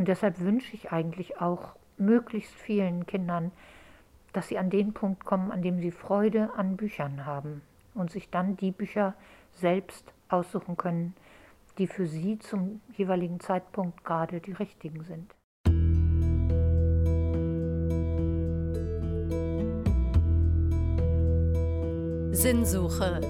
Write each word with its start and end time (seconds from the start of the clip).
Und 0.00 0.08
deshalb 0.08 0.40
wünsche 0.40 0.74
ich 0.74 0.92
eigentlich 0.92 1.42
auch 1.42 1.76
möglichst 1.98 2.54
vielen 2.54 3.04
Kindern, 3.04 3.52
dass 4.32 4.48
sie 4.48 4.56
an 4.56 4.70
den 4.70 4.94
Punkt 4.94 5.26
kommen, 5.26 5.52
an 5.52 5.60
dem 5.60 5.78
sie 5.78 5.90
Freude 5.90 6.54
an 6.56 6.78
Büchern 6.78 7.26
haben 7.26 7.60
und 7.92 8.10
sich 8.10 8.30
dann 8.30 8.56
die 8.56 8.70
Bücher 8.70 9.12
selbst 9.52 10.14
aussuchen 10.30 10.78
können, 10.78 11.14
die 11.76 11.86
für 11.86 12.06
sie 12.06 12.38
zum 12.38 12.80
jeweiligen 12.96 13.40
Zeitpunkt 13.40 14.02
gerade 14.02 14.40
die 14.40 14.52
richtigen 14.52 15.04
sind. 15.04 15.34
Sinnsuche. 22.34 23.20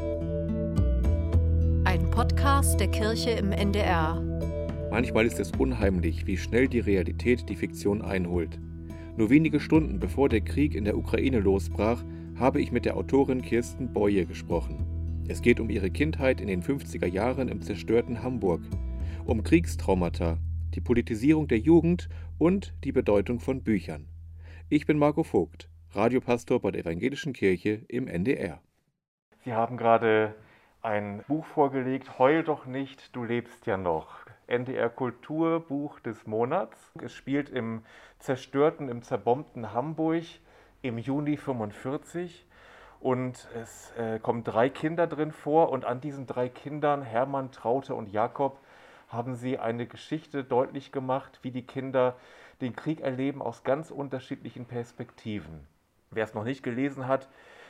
Ein 1.85 2.09
Podcast 2.13 2.79
der 2.79 2.93
Kirche 2.93 3.31
im 3.31 3.51
NDR. 3.51 4.30
Manchmal 4.91 5.25
ist 5.25 5.39
es 5.39 5.53
unheimlich, 5.53 6.27
wie 6.27 6.37
schnell 6.37 6.67
die 6.67 6.81
Realität 6.81 7.49
die 7.49 7.55
Fiktion 7.55 8.03
einholt. 8.03 8.59
Nur 9.17 9.31
wenige 9.31 9.61
Stunden 9.61 10.01
bevor 10.01 10.29
der 10.29 10.41
Krieg 10.41 10.75
in 10.75 10.85
der 10.85 10.99
Ukraine 10.99 11.39
losbrach, 11.39 12.03
habe 12.37 12.61
ich 12.61 12.73
mit 12.73 12.85
der 12.85 12.97
Autorin 12.97 13.41
Kirsten 13.41 13.93
Boye 13.93 14.27
gesprochen. 14.27 15.25
Es 15.29 15.43
geht 15.43 15.61
um 15.61 15.71
ihre 15.71 15.91
Kindheit 15.91 16.41
in 16.41 16.49
den 16.49 16.61
50er 16.61 17.07
Jahren 17.07 17.49
im 17.49 17.63
zerstörten 17.63 18.25
Hamburg, 18.25 18.63
um 19.27 19.45
Kriegstraumata, 19.45 20.39
die 20.75 20.81
Politisierung 20.81 21.47
der 21.47 21.59
Jugend 21.59 22.09
und 22.39 22.75
die 22.83 22.93
Bedeutung 22.93 23.39
von 23.39 23.63
Büchern. 23.63 24.09
Ich 24.71 24.87
bin 24.87 24.99
Marco 24.99 25.23
Vogt, 25.23 25.71
Radiopastor 25.93 26.61
bei 26.61 26.73
der 26.73 26.81
Evangelischen 26.81 27.33
Kirche 27.33 27.83
im 27.87 28.09
NDR. 28.09 28.61
Sie 29.45 29.53
haben 29.53 29.77
gerade 29.77 30.35
ein 30.83 31.25
Buch 31.29 31.45
vorgelegt, 31.45 32.19
Heul 32.19 32.43
doch 32.43 32.67
nicht, 32.67 33.15
du 33.15 33.25
lebst 33.25 33.67
ja 33.67 33.77
noch. 33.77 34.21
NDR 34.47 34.89
Kulturbuch 34.89 36.01
des 36.01 36.27
Monats. 36.27 36.91
Es 37.01 37.15
spielt 37.15 37.51
im 37.51 37.83
zerstörten, 38.19 38.89
im 38.89 39.03
zerbombten 39.03 39.73
Hamburg 39.73 40.25
im 40.83 40.99
Juni 40.99 41.37
45 41.37 42.47
und 43.01 43.49
es 43.55 43.93
äh, 43.93 44.19
kommen 44.19 44.45
drei 44.45 44.69
Kinder 44.69 45.07
drin 45.07 45.33
vor 45.33 45.71
und 45.71 45.85
an 45.85 46.01
diesen 46.01 46.27
drei 46.27 46.49
Kindern, 46.49 47.03
Hermann, 47.03 47.53
Traute 47.53 47.95
und 47.95 48.11
Jakob, 48.11 48.59
haben 49.09 49.35
sie 49.35 49.59
eine 49.59 49.87
Geschichte 49.87 50.45
deutlich 50.45 50.93
gemacht, 50.93 51.41
wie 51.43 51.51
die 51.51 51.67
Kinder 51.67 52.17
den 52.61 52.77
Krieg 52.77 53.01
erleben 53.01 53.43
aus 53.43 53.65
ganz 53.65 53.91
unterschiedlichen 53.91 54.67
Perspektiven. 54.67 55.67
Wer 56.11 56.25
es 56.25 56.35
noch 56.35 56.45
nicht 56.45 56.63
gelesen 56.63 57.07
hat, 57.07 57.29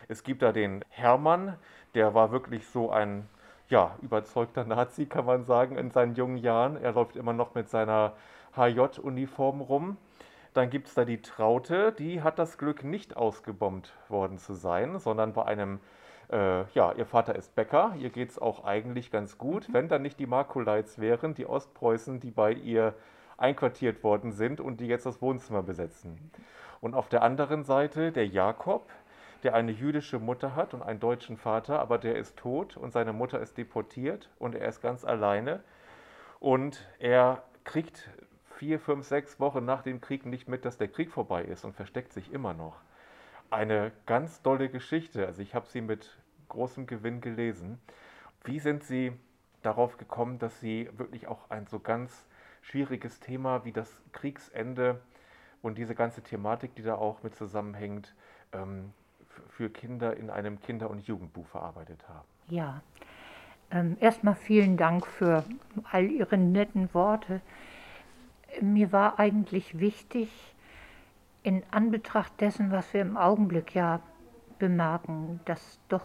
es 0.09 0.23
gibt 0.23 0.43
da 0.43 0.53
den 0.53 0.84
Hermann, 0.89 1.56
der 1.95 2.15
war 2.15 2.33
wirklich 2.33 2.67
so 2.67 2.91
ein 2.91 3.29
ja, 3.70 3.95
überzeugter 4.03 4.65
Nazi, 4.65 5.07
kann 5.07 5.25
man 5.25 5.45
sagen, 5.45 5.79
in 5.79 5.91
seinen 5.91 6.15
jungen 6.15 6.37
Jahren. 6.37 6.77
Er 6.77 6.92
läuft 6.92 7.17
immer 7.17 7.33
noch 7.33 7.55
mit 7.55 7.70
seiner 7.70 8.15
HJ-Uniform 8.57 9.61
rum. 9.61 9.97
Dann 10.53 10.69
gibt 10.70 10.89
es 10.89 10.95
da 10.95 11.05
die 11.05 11.23
Traute, 11.23 11.92
die 11.92 12.23
hat 12.23 12.41
das 12.41 12.59
Glück, 12.59 12.83
nicht 12.83 13.17
ausgebombt 13.17 13.92
worden 14.09 14.39
zu 14.39 14.55
sein, 14.55 14.98
sondern 14.98 15.33
bei 15.33 15.45
einem, 15.45 15.79
äh, 16.33 16.64
ja, 16.73 16.92
ihr 16.92 17.07
Vater 17.07 17.37
ist 17.37 17.55
Bäcker, 17.55 17.95
ihr 17.98 18.11
geht 18.11 18.31
es 18.31 18.39
auch 18.41 18.64
eigentlich 18.64 19.12
ganz 19.12 19.39
gut, 19.39 19.73
wenn 19.73 19.89
dann 19.89 20.03
nicht 20.03 20.19
die 20.19 20.27
Makulites 20.27 20.98
wären, 20.98 21.35
die 21.35 21.47
Ostpreußen, 21.47 22.19
die 22.19 22.33
bei 22.33 22.53
ihr 22.53 22.95
einquartiert 23.37 24.03
worden 24.03 24.33
sind 24.33 24.61
und 24.61 24.81
die 24.81 24.89
jetzt 24.89 25.07
das 25.07 25.23
Wohnzimmer 25.23 25.62
besetzen. 25.62 26.33
Und 26.81 26.95
auf 26.95 27.09
der 27.09 27.23
anderen 27.23 27.62
Seite 27.62 28.11
der 28.11 28.27
Jakob, 28.27 28.89
der 29.41 29.55
eine 29.55 29.72
jüdische 29.72 30.19
Mutter 30.19 30.55
hat 30.55 30.74
und 30.74 30.83
einen 30.83 31.00
deutschen 31.00 31.36
Vater, 31.36 31.78
aber 31.80 31.98
der 31.98 32.16
ist 32.16 32.36
tot 32.36 32.77
und 32.77 32.92
seine 32.92 33.12
Mutter 33.12 33.41
ist 33.41 33.56
deportiert 33.58 34.30
und 34.38 34.55
er 34.55 34.69
ist 34.69 34.80
ganz 34.80 35.05
alleine. 35.05 35.62
Und 36.38 36.88
er 36.98 37.42
kriegt 37.64 38.11
vier, 38.56 38.78
fünf, 38.78 39.06
sechs 39.06 39.41
Wochen 39.41 39.64
nach 39.64 39.83
dem 39.83 40.00
Krieg 40.00 40.27
nicht 40.27 40.48
mit, 40.48 40.64
dass 40.64 40.78
der 40.78 40.88
Krieg 40.88 41.11
vorbei 41.11 41.44
ist 41.44 41.64
und 41.64 41.74
versteckt 41.74 42.12
sich 42.12 42.33
immer 42.33 42.55
noch. 42.55 42.80
Eine 43.50 43.92
ganz 44.06 44.42
tolle 44.42 44.68
Geschichte. 44.68 45.27
Also 45.27 45.42
ich 45.42 45.55
habe 45.55 45.66
sie 45.66 45.80
mit 45.80 46.18
großem 46.48 46.86
Gewinn 46.86 47.20
gelesen. 47.20 47.80
Wie 48.45 48.58
sind 48.58 48.84
Sie 48.84 49.12
darauf 49.62 49.96
gekommen, 49.96 50.39
dass 50.39 50.61
Sie 50.61 50.89
wirklich 50.96 51.27
auch 51.27 51.50
ein 51.50 51.67
so 51.67 51.80
ganz 51.80 52.27
schwieriges 52.62 53.20
Thema 53.20 53.64
wie 53.64 53.73
das 53.73 54.02
Kriegsende 54.12 55.00
und 55.62 55.79
diese 55.79 55.95
ganze 55.95 56.23
Thematik, 56.23 56.74
die 56.74 56.83
da 56.83 56.95
auch 56.95 57.23
mit 57.23 57.34
zusammenhängt, 57.34 58.14
ähm, 58.52 58.92
für 59.48 59.70
Kinder 59.70 60.17
in 60.17 60.30
einem 60.30 60.61
Kinder- 60.61 60.90
und 60.90 61.06
Jugendbuch 61.06 61.46
verarbeitet 61.46 62.08
haben. 62.08 62.27
Ja, 62.48 62.83
ähm, 63.70 63.96
erstmal 64.01 64.34
vielen 64.34 64.77
Dank 64.77 65.06
für 65.06 65.45
all 65.90 66.11
Ihre 66.11 66.36
netten 66.36 66.92
Worte. 66.92 67.40
Mir 68.61 68.92
war 68.92 69.18
eigentlich 69.18 69.79
wichtig, 69.79 70.29
in 71.42 71.62
Anbetracht 71.70 72.40
dessen, 72.40 72.70
was 72.70 72.92
wir 72.92 73.00
im 73.00 73.17
Augenblick 73.17 73.74
ja 73.74 74.00
bemerken, 74.58 75.40
dass 75.46 75.80
doch 75.89 76.05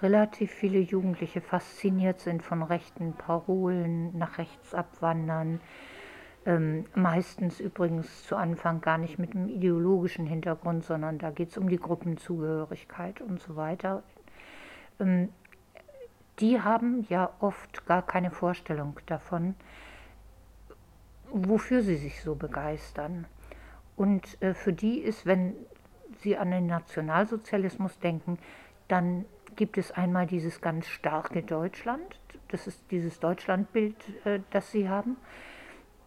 relativ 0.00 0.52
viele 0.52 0.78
Jugendliche 0.78 1.40
fasziniert 1.40 2.20
sind 2.20 2.42
von 2.42 2.62
rechten 2.62 3.14
Parolen, 3.14 4.16
nach 4.16 4.38
rechts 4.38 4.74
abwandern, 4.74 5.60
ähm, 6.46 6.84
meistens 6.94 7.60
übrigens 7.60 8.24
zu 8.24 8.36
Anfang 8.36 8.80
gar 8.80 8.98
nicht 8.98 9.18
mit 9.18 9.34
einem 9.34 9.48
ideologischen 9.48 10.26
Hintergrund, 10.26 10.84
sondern 10.84 11.18
da 11.18 11.30
geht 11.30 11.50
es 11.50 11.56
um 11.56 11.68
die 11.68 11.78
Gruppenzugehörigkeit 11.78 13.20
und 13.20 13.40
so 13.40 13.56
weiter. 13.56 14.02
Ähm, 15.00 15.30
die 16.40 16.60
haben 16.60 17.06
ja 17.08 17.30
oft 17.40 17.86
gar 17.86 18.02
keine 18.02 18.30
Vorstellung 18.30 18.98
davon, 19.06 19.54
wofür 21.30 21.82
sie 21.82 21.96
sich 21.96 22.20
so 22.20 22.34
begeistern. 22.34 23.26
Und 23.96 24.42
äh, 24.42 24.54
für 24.54 24.72
die 24.72 24.98
ist, 24.98 25.26
wenn 25.26 25.54
sie 26.18 26.36
an 26.36 26.50
den 26.50 26.66
Nationalsozialismus 26.66 27.98
denken, 28.00 28.38
dann 28.88 29.24
gibt 29.56 29.78
es 29.78 29.92
einmal 29.92 30.26
dieses 30.26 30.60
ganz 30.60 30.88
starke 30.88 31.42
Deutschland, 31.42 32.18
das 32.48 32.66
ist 32.66 32.82
dieses 32.90 33.20
Deutschlandbild, 33.20 33.96
äh, 34.24 34.40
das 34.50 34.70
sie 34.70 34.88
haben. 34.88 35.16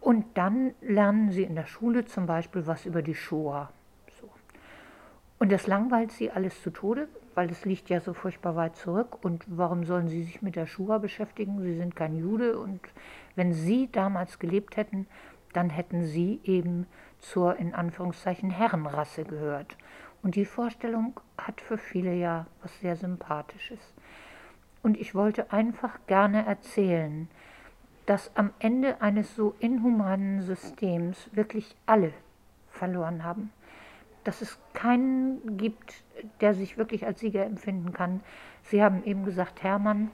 Und 0.00 0.24
dann 0.34 0.74
lernen 0.80 1.30
sie 1.30 1.42
in 1.42 1.54
der 1.54 1.66
Schule 1.66 2.04
zum 2.04 2.26
Beispiel 2.26 2.66
was 2.66 2.86
über 2.86 3.02
die 3.02 3.14
Shoah. 3.14 3.70
So. 4.20 4.30
Und 5.38 5.52
das 5.52 5.66
langweilt 5.66 6.12
sie 6.12 6.30
alles 6.30 6.62
zu 6.62 6.70
Tode, 6.70 7.08
weil 7.34 7.50
es 7.50 7.64
liegt 7.64 7.88
ja 7.88 8.00
so 8.00 8.14
furchtbar 8.14 8.56
weit 8.56 8.76
zurück. 8.76 9.24
Und 9.24 9.44
warum 9.46 9.84
sollen 9.84 10.08
sie 10.08 10.22
sich 10.22 10.42
mit 10.42 10.56
der 10.56 10.66
Shoah 10.66 10.98
beschäftigen? 10.98 11.60
Sie 11.62 11.76
sind 11.76 11.96
kein 11.96 12.16
Jude. 12.16 12.58
Und 12.58 12.80
wenn 13.34 13.52
sie 13.52 13.88
damals 13.90 14.38
gelebt 14.38 14.76
hätten, 14.76 15.06
dann 15.52 15.70
hätten 15.70 16.04
sie 16.04 16.40
eben 16.44 16.86
zur 17.18 17.56
in 17.56 17.74
Anführungszeichen 17.74 18.50
Herrenrasse 18.50 19.24
gehört. 19.24 19.76
Und 20.22 20.34
die 20.34 20.44
Vorstellung 20.44 21.20
hat 21.36 21.60
für 21.60 21.78
viele 21.78 22.14
ja 22.14 22.46
was 22.62 22.78
sehr 22.80 22.96
Sympathisches. 22.96 23.80
Und 24.82 24.96
ich 24.96 25.14
wollte 25.14 25.52
einfach 25.52 25.98
gerne 26.06 26.46
erzählen, 26.46 27.28
dass 28.08 28.34
am 28.36 28.52
Ende 28.58 29.02
eines 29.02 29.36
so 29.36 29.54
inhumanen 29.58 30.40
Systems 30.40 31.28
wirklich 31.32 31.76
alle 31.84 32.14
verloren 32.70 33.22
haben. 33.22 33.52
Dass 34.24 34.40
es 34.40 34.58
keinen 34.72 35.58
gibt, 35.58 36.02
der 36.40 36.54
sich 36.54 36.78
wirklich 36.78 37.04
als 37.04 37.20
Sieger 37.20 37.44
empfinden 37.44 37.92
kann. 37.92 38.22
Sie 38.62 38.82
haben 38.82 39.04
eben 39.04 39.26
gesagt, 39.26 39.62
Hermann, 39.62 40.10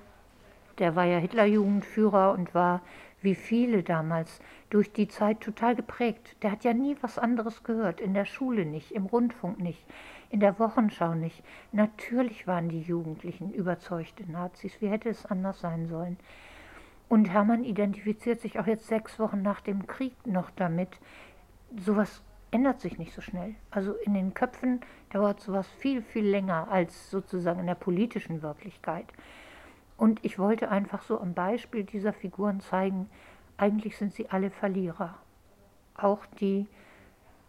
der 0.80 0.96
war 0.96 1.04
ja 1.04 1.18
Hitlerjugendführer 1.18 2.32
und 2.32 2.52
war 2.52 2.80
wie 3.22 3.36
viele 3.36 3.84
damals 3.84 4.40
durch 4.70 4.92
die 4.92 5.06
Zeit 5.06 5.40
total 5.40 5.76
geprägt. 5.76 6.34
Der 6.42 6.50
hat 6.50 6.64
ja 6.64 6.74
nie 6.74 6.96
was 7.00 7.16
anderes 7.16 7.62
gehört, 7.62 8.00
in 8.00 8.12
der 8.12 8.24
Schule 8.24 8.66
nicht, 8.66 8.90
im 8.90 9.06
Rundfunk 9.06 9.60
nicht, 9.60 9.84
in 10.30 10.40
der 10.40 10.58
Wochenschau 10.58 11.14
nicht. 11.14 11.44
Natürlich 11.70 12.48
waren 12.48 12.68
die 12.68 12.82
Jugendlichen 12.82 13.52
überzeugte 13.52 14.28
Nazis, 14.28 14.80
wie 14.80 14.88
hätte 14.88 15.10
es 15.10 15.24
anders 15.26 15.60
sein 15.60 15.86
sollen? 15.86 16.16
Und 17.08 17.26
Hermann 17.26 17.64
identifiziert 17.64 18.40
sich 18.40 18.58
auch 18.58 18.66
jetzt 18.66 18.86
sechs 18.86 19.18
Wochen 19.18 19.42
nach 19.42 19.60
dem 19.60 19.86
Krieg 19.86 20.14
noch 20.26 20.50
damit. 20.50 20.88
Sowas 21.76 22.22
ändert 22.50 22.80
sich 22.80 22.98
nicht 22.98 23.12
so 23.12 23.20
schnell. 23.20 23.54
Also 23.70 23.92
in 23.92 24.14
den 24.14 24.32
Köpfen 24.32 24.80
dauert 25.10 25.40
sowas 25.40 25.68
viel, 25.78 26.02
viel 26.02 26.24
länger 26.24 26.68
als 26.70 27.10
sozusagen 27.10 27.60
in 27.60 27.66
der 27.66 27.74
politischen 27.74 28.42
Wirklichkeit. 28.42 29.06
Und 29.96 30.24
ich 30.24 30.38
wollte 30.38 30.70
einfach 30.70 31.02
so 31.02 31.20
am 31.20 31.34
Beispiel 31.34 31.84
dieser 31.84 32.12
Figuren 32.12 32.60
zeigen, 32.60 33.08
eigentlich 33.56 33.96
sind 33.96 34.12
sie 34.14 34.30
alle 34.30 34.50
Verlierer. 34.50 35.18
Auch 35.96 36.26
die, 36.40 36.66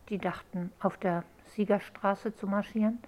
die 0.09 0.17
dachten, 0.17 0.71
auf 0.79 0.97
der 0.97 1.23
Siegerstraße 1.45 2.35
zu 2.35 2.47
marschieren. 2.47 2.99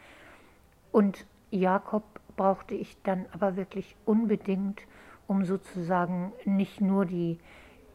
Und 0.92 1.26
Jakob 1.52 2.04
brauchte 2.36 2.76
ich 2.76 2.98
dann 3.04 3.26
aber 3.32 3.56
wirklich 3.56 3.96
unbedingt, 4.06 4.82
um 5.28 5.46
sozusagen 5.46 6.32
nicht 6.46 6.82
nur 6.82 7.06
die, 7.06 7.40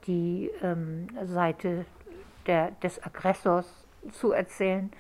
die 0.07 0.51
ähm, 0.63 1.09
Seite 1.25 1.87
der, 2.47 2.73
des 2.83 3.03
Aggressors 3.03 3.85
zu 4.11 4.33
erzählen, 4.33 4.91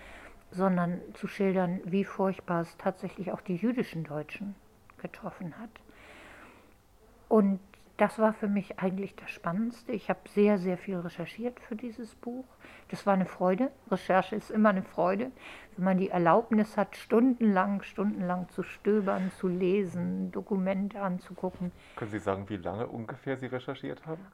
sondern 0.50 1.00
zu 1.14 1.26
schildern, 1.26 1.80
wie 1.84 2.04
furchtbar 2.04 2.62
es 2.62 2.76
tatsächlich 2.76 3.32
auch 3.32 3.40
die 3.40 3.56
jüdischen 3.56 4.04
Deutschen 4.04 4.54
getroffen 4.98 5.58
hat. 5.58 5.70
Und 7.28 7.60
das 7.96 8.18
war 8.18 8.32
für 8.32 8.48
mich 8.48 8.78
eigentlich 8.78 9.14
das 9.16 9.30
Spannendste. 9.30 9.92
Ich 9.92 10.08
habe 10.08 10.20
sehr, 10.28 10.58
sehr 10.58 10.78
viel 10.78 10.96
recherchiert 10.96 11.60
für 11.60 11.76
dieses 11.76 12.14
Buch. 12.14 12.44
Das 12.88 13.06
war 13.06 13.14
eine 13.14 13.26
Freude. 13.26 13.70
Recherche 13.90 14.34
ist 14.34 14.50
immer 14.50 14.70
eine 14.70 14.82
Freude. 14.82 15.30
Wenn 15.76 15.84
man 15.84 15.98
die 15.98 16.08
Erlaubnis 16.08 16.76
hat, 16.76 16.96
stundenlang, 16.96 17.82
stundenlang 17.82 18.48
zu 18.48 18.62
stöbern, 18.62 19.30
zu 19.38 19.48
lesen, 19.48 20.32
Dokumente 20.32 21.00
anzugucken. 21.00 21.70
Können 21.96 22.10
Sie 22.10 22.18
sagen, 22.18 22.48
wie 22.48 22.56
lange 22.56 22.86
ungefähr 22.86 23.36
Sie 23.36 23.46
recherchiert 23.46 24.04
haben? 24.06 24.26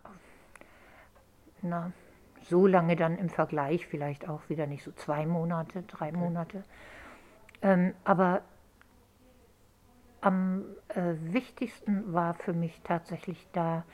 Na, 1.62 1.92
so 2.42 2.66
lange 2.66 2.96
dann 2.96 3.18
im 3.18 3.28
Vergleich 3.28 3.86
vielleicht 3.86 4.28
auch 4.28 4.48
wieder 4.48 4.66
nicht 4.66 4.84
so 4.84 4.92
zwei 4.92 5.26
Monate, 5.26 5.82
drei 5.82 6.12
Monate. 6.12 6.62
Ähm, 7.60 7.94
aber 8.04 8.42
am 10.20 10.64
äh, 10.88 11.14
wichtigsten 11.20 12.12
war 12.12 12.34
für 12.34 12.52
mich 12.52 12.80
tatsächlich 12.82 13.46
da, 13.52 13.84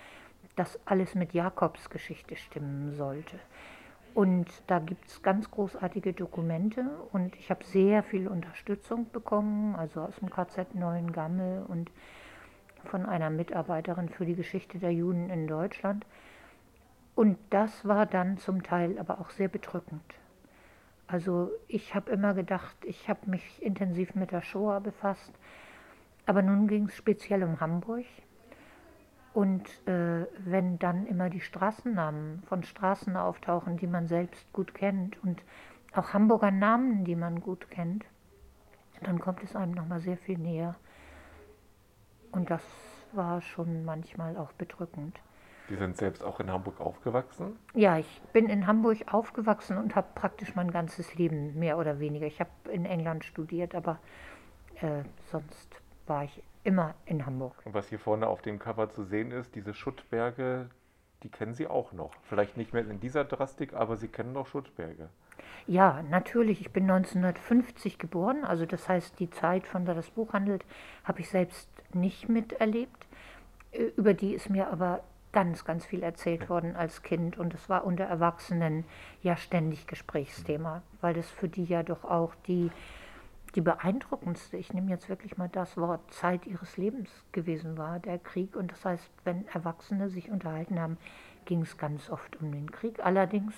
dass 0.56 0.78
alles 0.86 1.14
mit 1.14 1.32
Jakobs 1.32 1.90
Geschichte 1.90 2.36
stimmen 2.36 2.94
sollte. 2.94 3.38
Und 4.14 4.46
da 4.68 4.78
gibt 4.78 5.08
es 5.08 5.22
ganz 5.22 5.50
großartige 5.50 6.12
Dokumente 6.12 6.88
und 7.12 7.34
ich 7.34 7.50
habe 7.50 7.64
sehr 7.64 8.04
viel 8.04 8.28
Unterstützung 8.28 9.10
bekommen, 9.10 9.74
also 9.74 10.02
aus 10.02 10.16
dem 10.16 10.30
KZ 10.30 10.76
Neuengamme 10.76 11.64
und 11.66 11.90
von 12.84 13.06
einer 13.06 13.30
Mitarbeiterin 13.30 14.08
für 14.08 14.24
die 14.24 14.36
Geschichte 14.36 14.78
der 14.78 14.92
Juden 14.92 15.30
in 15.30 15.48
Deutschland. 15.48 16.06
Und 17.16 17.38
das 17.50 17.86
war 17.86 18.06
dann 18.06 18.38
zum 18.38 18.62
Teil 18.62 18.98
aber 18.98 19.20
auch 19.20 19.30
sehr 19.30 19.48
bedrückend. 19.48 20.02
Also 21.08 21.50
ich 21.66 21.94
habe 21.94 22.12
immer 22.12 22.34
gedacht, 22.34 22.76
ich 22.84 23.08
habe 23.08 23.28
mich 23.28 23.62
intensiv 23.62 24.14
mit 24.14 24.30
der 24.30 24.42
Shoah 24.42 24.80
befasst, 24.80 25.32
aber 26.26 26.42
nun 26.42 26.68
ging 26.68 26.86
es 26.86 26.96
speziell 26.96 27.42
um 27.42 27.60
Hamburg. 27.60 28.04
Und 29.32 29.66
äh, 29.88 30.26
wenn 30.38 30.78
dann 30.78 31.06
immer 31.06 31.28
die 31.28 31.40
Straßennamen 31.40 32.42
von 32.46 32.62
Straßen 32.62 33.16
auftauchen, 33.16 33.76
die 33.76 33.88
man 33.88 34.06
selbst 34.06 34.52
gut 34.52 34.74
kennt 34.74 35.22
und 35.24 35.42
auch 35.92 36.12
Hamburger 36.12 36.52
Namen, 36.52 37.04
die 37.04 37.16
man 37.16 37.40
gut 37.40 37.68
kennt, 37.70 38.04
dann 39.02 39.18
kommt 39.18 39.42
es 39.42 39.56
einem 39.56 39.72
nochmal 39.72 40.00
sehr 40.00 40.16
viel 40.16 40.38
näher. 40.38 40.76
Und 42.30 42.50
das 42.50 42.62
war 43.12 43.40
schon 43.40 43.84
manchmal 43.84 44.36
auch 44.36 44.52
bedrückend. 44.52 45.20
Sie 45.68 45.76
sind 45.76 45.96
selbst 45.96 46.22
auch 46.22 46.40
in 46.40 46.50
Hamburg 46.50 46.80
aufgewachsen? 46.80 47.56
Ja, 47.74 47.98
ich 47.98 48.22
bin 48.32 48.48
in 48.48 48.66
Hamburg 48.66 48.98
aufgewachsen 49.12 49.78
und 49.78 49.96
habe 49.96 50.08
praktisch 50.14 50.54
mein 50.54 50.70
ganzes 50.70 51.14
Leben 51.14 51.58
mehr 51.58 51.78
oder 51.78 52.00
weniger. 52.00 52.26
Ich 52.26 52.38
habe 52.38 52.50
in 52.70 52.84
England 52.84 53.24
studiert, 53.24 53.74
aber 53.74 53.98
äh, 54.80 55.04
sonst 55.30 55.80
war 56.06 56.24
ich 56.24 56.42
immer 56.64 56.94
in 57.06 57.26
Hamburg. 57.26 57.54
Und 57.64 57.74
was 57.74 57.88
hier 57.88 57.98
vorne 57.98 58.26
auf 58.26 58.42
dem 58.42 58.58
Cover 58.58 58.90
zu 58.90 59.04
sehen 59.04 59.30
ist, 59.30 59.54
diese 59.54 59.74
Schuttberge, 59.74 60.70
die 61.22 61.28
kennen 61.28 61.54
Sie 61.54 61.66
auch 61.66 61.92
noch. 61.92 62.12
Vielleicht 62.24 62.56
nicht 62.56 62.72
mehr 62.72 62.88
in 62.88 63.00
dieser 63.00 63.24
Drastik, 63.24 63.74
aber 63.74 63.96
Sie 63.96 64.08
kennen 64.08 64.32
noch 64.32 64.46
Schuttberge. 64.46 65.08
Ja, 65.66 66.02
natürlich. 66.10 66.60
Ich 66.60 66.72
bin 66.72 66.84
1950 66.84 67.98
geboren, 67.98 68.44
also 68.44 68.66
das 68.66 68.88
heißt, 68.88 69.18
die 69.18 69.30
Zeit, 69.30 69.66
von 69.66 69.84
der 69.86 69.94
das 69.94 70.10
Buch 70.10 70.32
handelt, 70.32 70.64
habe 71.04 71.20
ich 71.20 71.28
selbst 71.28 71.68
nicht 71.94 72.28
miterlebt. 72.28 73.06
Über 73.96 74.14
die 74.14 74.34
ist 74.34 74.50
mir 74.50 74.70
aber 74.70 75.02
ganz, 75.32 75.64
ganz 75.64 75.84
viel 75.84 76.02
erzählt 76.02 76.48
worden 76.48 76.76
als 76.76 77.02
Kind 77.02 77.38
und 77.38 77.54
es 77.54 77.68
war 77.68 77.84
unter 77.84 78.04
Erwachsenen 78.04 78.84
ja 79.22 79.36
ständig 79.36 79.86
Gesprächsthema, 79.88 80.82
weil 81.00 81.14
das 81.14 81.28
für 81.28 81.48
die 81.48 81.64
ja 81.64 81.82
doch 81.82 82.04
auch 82.04 82.34
die, 82.46 82.70
die 83.54 83.60
beeindruckendste, 83.60 84.56
ich 84.56 84.72
nehme 84.72 84.90
jetzt 84.90 85.08
wirklich 85.08 85.36
mal 85.38 85.48
das 85.48 85.76
Wort, 85.76 86.12
Zeit 86.12 86.46
ihres 86.46 86.76
Lebens 86.76 87.08
gewesen 87.32 87.78
war, 87.78 88.00
der 88.00 88.18
Krieg. 88.18 88.56
Und 88.56 88.72
das 88.72 88.84
heißt, 88.84 89.10
wenn 89.24 89.46
Erwachsene 89.48 90.08
sich 90.08 90.30
unterhalten 90.30 90.80
haben, 90.80 90.98
ging 91.44 91.62
es 91.62 91.78
ganz 91.78 92.10
oft 92.10 92.40
um 92.40 92.50
den 92.50 92.70
Krieg. 92.72 93.04
Allerdings 93.04 93.54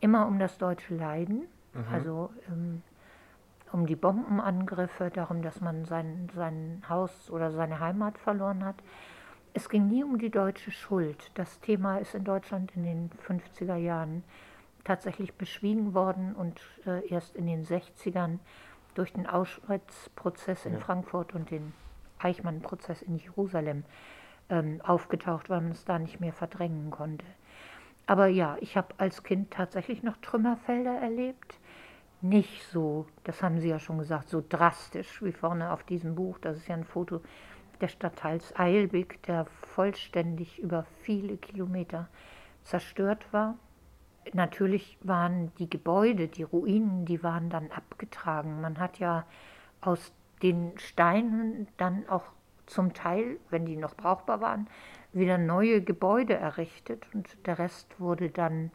immer 0.00 0.26
um 0.26 0.38
das 0.38 0.58
deutsche 0.58 0.94
Leiden, 0.94 1.46
mhm. 1.72 1.84
also 1.90 2.30
ähm, 2.48 2.82
um 3.72 3.86
die 3.86 3.96
Bombenangriffe, 3.96 5.10
darum, 5.10 5.42
dass 5.42 5.60
man 5.60 5.86
sein, 5.86 6.28
sein 6.34 6.82
Haus 6.88 7.30
oder 7.30 7.50
seine 7.50 7.80
Heimat 7.80 8.18
verloren 8.18 8.64
hat. 8.64 8.76
Es 9.54 9.70
ging 9.70 9.88
nie 9.88 10.04
um 10.04 10.18
die 10.18 10.30
deutsche 10.30 10.70
Schuld. 10.70 11.30
Das 11.34 11.60
Thema 11.60 11.98
ist 11.98 12.14
in 12.14 12.24
Deutschland 12.24 12.72
in 12.76 12.82
den 12.82 13.10
50er 13.26 13.76
Jahren 13.76 14.22
tatsächlich 14.84 15.34
beschwiegen 15.34 15.94
worden 15.94 16.34
und 16.34 16.60
äh, 16.86 17.08
erst 17.08 17.34
in 17.34 17.46
den 17.46 17.64
60ern 17.64 18.38
durch 18.98 19.12
den 19.12 19.26
Auschwitz-Prozess 19.26 20.66
in 20.66 20.74
ja. 20.74 20.80
Frankfurt 20.80 21.34
und 21.34 21.50
den 21.50 21.72
Eichmann-Prozess 22.18 23.02
in 23.02 23.16
Jerusalem 23.16 23.84
ähm, 24.48 24.80
aufgetaucht, 24.82 25.50
weil 25.50 25.60
man 25.60 25.72
es 25.72 25.84
da 25.84 25.98
nicht 25.98 26.20
mehr 26.20 26.32
verdrängen 26.32 26.90
konnte. 26.90 27.26
Aber 28.06 28.28
ja, 28.28 28.56
ich 28.60 28.76
habe 28.76 28.94
als 28.98 29.22
Kind 29.22 29.50
tatsächlich 29.50 30.02
noch 30.02 30.16
Trümmerfelder 30.18 30.98
erlebt. 30.98 31.58
Nicht 32.22 32.64
so, 32.70 33.06
das 33.24 33.42
haben 33.42 33.60
Sie 33.60 33.68
ja 33.68 33.78
schon 33.78 33.98
gesagt, 33.98 34.28
so 34.28 34.42
drastisch 34.48 35.22
wie 35.22 35.32
vorne 35.32 35.72
auf 35.72 35.82
diesem 35.82 36.14
Buch. 36.14 36.38
Das 36.38 36.56
ist 36.56 36.68
ja 36.68 36.74
ein 36.74 36.84
Foto 36.84 37.20
des 37.80 37.92
Stadtteils 37.92 38.56
Eilbig, 38.58 39.22
der 39.24 39.46
vollständig 39.74 40.58
über 40.58 40.86
viele 41.02 41.36
Kilometer 41.36 42.08
zerstört 42.62 43.32
war. 43.32 43.56
Natürlich 44.32 44.98
waren 45.02 45.52
die 45.58 45.70
Gebäude, 45.70 46.28
die 46.28 46.42
Ruinen, 46.42 47.04
die 47.04 47.22
waren 47.22 47.50
dann 47.50 47.70
abgetragen. 47.70 48.60
Man 48.60 48.78
hat 48.78 48.98
ja 48.98 49.24
aus 49.80 50.12
den 50.42 50.72
Steinen 50.78 51.68
dann 51.76 52.08
auch 52.08 52.24
zum 52.66 52.92
Teil, 52.92 53.38
wenn 53.50 53.64
die 53.64 53.76
noch 53.76 53.94
brauchbar 53.94 54.40
waren, 54.40 54.66
wieder 55.12 55.38
neue 55.38 55.80
Gebäude 55.80 56.34
errichtet 56.34 57.06
und 57.14 57.46
der 57.46 57.58
Rest 57.58 57.98
wurde 58.00 58.28
dann 58.28 58.70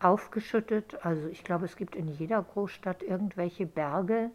aufgeschüttet. 0.00 1.04
Also 1.04 1.28
ich 1.28 1.44
glaube, 1.44 1.64
es 1.64 1.76
gibt 1.76 1.96
in 1.96 2.08
jeder 2.08 2.42
Großstadt 2.42 3.02
irgendwelche 3.02 3.66
Berge, 3.66 4.30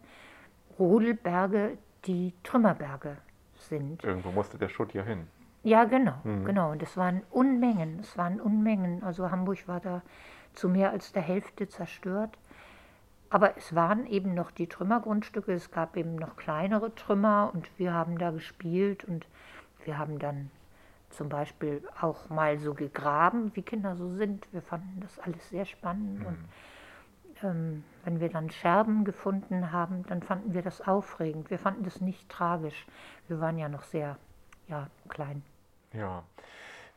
Rodelberge, 0.78 1.78
die 2.04 2.34
Trümmerberge 2.42 3.16
sind. 3.54 4.04
Irgendwo 4.04 4.30
musste 4.30 4.58
der 4.58 4.68
Schutt 4.68 4.92
ja 4.94 5.02
hin. 5.02 5.26
Ja, 5.64 5.84
genau, 5.84 6.14
mhm. 6.24 6.44
genau. 6.44 6.72
Und 6.72 6.82
es 6.82 6.96
waren 6.96 7.22
Unmengen, 7.30 8.00
es 8.00 8.18
waren 8.18 8.40
Unmengen. 8.40 9.02
Also 9.02 9.30
Hamburg 9.30 9.68
war 9.68 9.80
da 9.80 10.02
zu 10.54 10.68
mehr 10.68 10.90
als 10.90 11.12
der 11.12 11.22
Hälfte 11.22 11.68
zerstört. 11.68 12.38
Aber 13.30 13.56
es 13.56 13.74
waren 13.74 14.06
eben 14.06 14.34
noch 14.34 14.50
die 14.50 14.66
Trümmergrundstücke, 14.66 15.52
es 15.52 15.70
gab 15.70 15.96
eben 15.96 16.16
noch 16.16 16.36
kleinere 16.36 16.94
Trümmer 16.94 17.50
und 17.54 17.70
wir 17.78 17.94
haben 17.94 18.18
da 18.18 18.30
gespielt 18.30 19.04
und 19.04 19.26
wir 19.84 19.96
haben 19.96 20.18
dann 20.18 20.50
zum 21.08 21.28
Beispiel 21.28 21.82
auch 22.00 22.28
mal 22.28 22.58
so 22.58 22.74
gegraben, 22.74 23.50
wie 23.54 23.62
Kinder 23.62 23.96
so 23.96 24.10
sind. 24.14 24.46
Wir 24.52 24.62
fanden 24.62 25.00
das 25.00 25.18
alles 25.18 25.48
sehr 25.48 25.64
spannend 25.64 26.20
mhm. 26.20 26.26
und 26.26 26.38
ähm, 27.42 27.84
wenn 28.04 28.20
wir 28.20 28.28
dann 28.28 28.50
Scherben 28.50 29.04
gefunden 29.04 29.72
haben, 29.72 30.04
dann 30.06 30.22
fanden 30.22 30.54
wir 30.54 30.62
das 30.62 30.80
aufregend. 30.80 31.50
Wir 31.50 31.58
fanden 31.58 31.84
das 31.84 32.00
nicht 32.00 32.28
tragisch. 32.28 32.86
Wir 33.28 33.40
waren 33.40 33.58
ja 33.58 33.68
noch 33.68 33.82
sehr 33.82 34.18
ja, 34.68 34.88
klein. 35.08 35.42
Ja, 35.92 36.22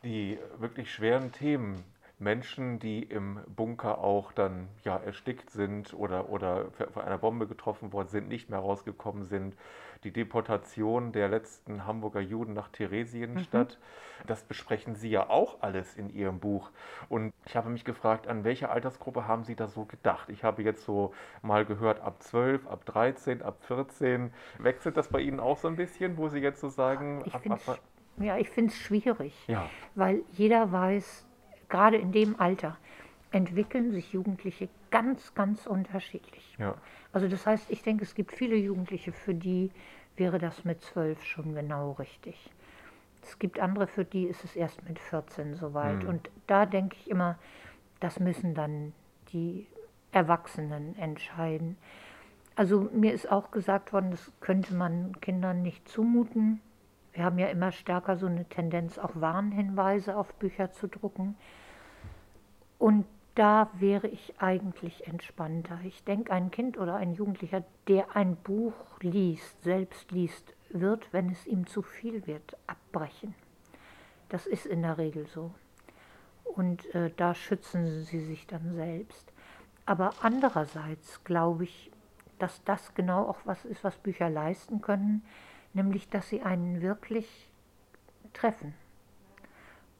die 0.02 0.38
wirklich 0.58 0.92
schweren 0.92 1.32
Themen, 1.32 1.82
Menschen, 2.18 2.78
die 2.78 3.02
im 3.02 3.40
Bunker 3.46 3.98
auch 3.98 4.32
dann 4.32 4.68
ja 4.84 4.96
erstickt 4.96 5.50
sind 5.50 5.92
oder, 5.92 6.30
oder 6.30 6.70
von 6.92 7.02
einer 7.02 7.18
Bombe 7.18 7.46
getroffen 7.46 7.92
worden 7.92 8.08
sind, 8.08 8.28
nicht 8.28 8.48
mehr 8.48 8.58
rausgekommen 8.58 9.24
sind. 9.24 9.54
Die 10.02 10.12
Deportation 10.12 11.12
der 11.12 11.28
letzten 11.28 11.86
Hamburger 11.86 12.20
Juden 12.20 12.54
nach 12.54 12.68
Theresienstadt, 12.68 13.78
mhm. 13.78 14.26
das 14.28 14.44
besprechen 14.44 14.94
Sie 14.94 15.10
ja 15.10 15.28
auch 15.28 15.60
alles 15.60 15.94
in 15.94 16.08
Ihrem 16.08 16.38
Buch. 16.38 16.70
Und 17.10 17.34
ich 17.44 17.54
habe 17.54 17.68
mich 17.68 17.84
gefragt, 17.84 18.28
an 18.28 18.44
welche 18.44 18.70
Altersgruppe 18.70 19.26
haben 19.26 19.44
Sie 19.44 19.56
da 19.56 19.68
so 19.68 19.84
gedacht? 19.84 20.30
Ich 20.30 20.42
habe 20.42 20.62
jetzt 20.62 20.84
so 20.84 21.12
mal 21.42 21.66
gehört, 21.66 22.00
ab 22.00 22.22
12, 22.22 22.66
ab 22.66 22.86
13, 22.86 23.42
ab 23.42 23.58
14. 23.64 24.32
Wechselt 24.58 24.96
das 24.96 25.08
bei 25.08 25.20
Ihnen 25.20 25.40
auch 25.40 25.58
so 25.58 25.68
ein 25.68 25.76
bisschen, 25.76 26.16
wo 26.16 26.28
Sie 26.28 26.38
jetzt 26.38 26.60
so 26.60 26.68
sagen, 26.68 27.22
ich 27.26 27.34
ab, 27.34 27.42
ab, 27.66 27.78
ja, 28.18 28.38
ich 28.38 28.48
finde 28.48 28.72
es 28.72 28.78
schwierig, 28.78 29.34
ja. 29.46 29.68
weil 29.94 30.22
jeder 30.32 30.72
weiß, 30.72 31.25
gerade 31.68 31.96
in 31.96 32.12
dem 32.12 32.38
Alter 32.40 32.76
entwickeln 33.30 33.90
sich 33.92 34.12
Jugendliche 34.12 34.68
ganz, 34.90 35.34
ganz 35.34 35.66
unterschiedlich. 35.66 36.56
Ja. 36.58 36.74
Also 37.12 37.28
das 37.28 37.46
heißt, 37.46 37.70
ich 37.70 37.82
denke, 37.82 38.04
es 38.04 38.14
gibt 38.14 38.32
viele 38.32 38.56
Jugendliche, 38.56 39.12
für 39.12 39.34
die 39.34 39.70
wäre 40.16 40.38
das 40.38 40.64
mit 40.64 40.82
zwölf 40.82 41.22
schon 41.24 41.54
genau 41.54 41.92
richtig. 41.92 42.50
Es 43.22 43.38
gibt 43.38 43.58
andere, 43.58 43.86
für 43.86 44.04
die 44.04 44.24
ist 44.24 44.44
es 44.44 44.54
erst 44.56 44.88
mit 44.88 44.98
14 44.98 45.54
soweit. 45.54 46.04
Mhm. 46.04 46.08
Und 46.08 46.30
da 46.46 46.64
denke 46.64 46.96
ich 46.98 47.10
immer, 47.10 47.38
das 48.00 48.20
müssen 48.20 48.54
dann 48.54 48.92
die 49.32 49.66
Erwachsenen 50.12 50.96
entscheiden. 50.98 51.76
Also 52.54 52.88
mir 52.92 53.12
ist 53.12 53.30
auch 53.30 53.50
gesagt 53.50 53.92
worden, 53.92 54.10
das 54.12 54.32
könnte 54.40 54.74
man 54.74 55.20
Kindern 55.20 55.62
nicht 55.62 55.88
zumuten. 55.88 56.60
Wir 57.16 57.24
haben 57.24 57.38
ja 57.38 57.46
immer 57.46 57.72
stärker 57.72 58.18
so 58.18 58.26
eine 58.26 58.44
Tendenz, 58.44 58.98
auch 58.98 59.12
Warnhinweise 59.14 60.18
auf 60.18 60.34
Bücher 60.34 60.72
zu 60.72 60.86
drucken. 60.86 61.34
Und 62.78 63.06
da 63.34 63.70
wäre 63.72 64.06
ich 64.06 64.34
eigentlich 64.38 65.06
entspannter. 65.06 65.78
Ich 65.84 66.04
denke, 66.04 66.30
ein 66.30 66.50
Kind 66.50 66.76
oder 66.76 66.96
ein 66.96 67.14
Jugendlicher, 67.14 67.64
der 67.88 68.14
ein 68.16 68.36
Buch 68.36 68.74
liest, 69.00 69.62
selbst 69.62 70.12
liest, 70.12 70.54
wird, 70.68 71.10
wenn 71.14 71.30
es 71.30 71.46
ihm 71.46 71.66
zu 71.66 71.80
viel 71.80 72.26
wird, 72.26 72.58
abbrechen. 72.66 73.34
Das 74.28 74.46
ist 74.46 74.66
in 74.66 74.82
der 74.82 74.98
Regel 74.98 75.26
so. 75.26 75.52
Und 76.44 76.94
äh, 76.94 77.10
da 77.16 77.34
schützen 77.34 78.04
sie 78.04 78.20
sich 78.20 78.46
dann 78.46 78.74
selbst. 78.74 79.32
Aber 79.86 80.10
andererseits 80.20 81.24
glaube 81.24 81.64
ich, 81.64 81.90
dass 82.38 82.62
das 82.64 82.92
genau 82.92 83.26
auch 83.26 83.38
was 83.46 83.64
ist, 83.64 83.84
was 83.84 83.96
Bücher 83.96 84.28
leisten 84.28 84.82
können, 84.82 85.22
nämlich 85.76 86.08
dass 86.08 86.28
sie 86.28 86.42
einen 86.42 86.82
wirklich 86.82 87.48
treffen. 88.32 88.74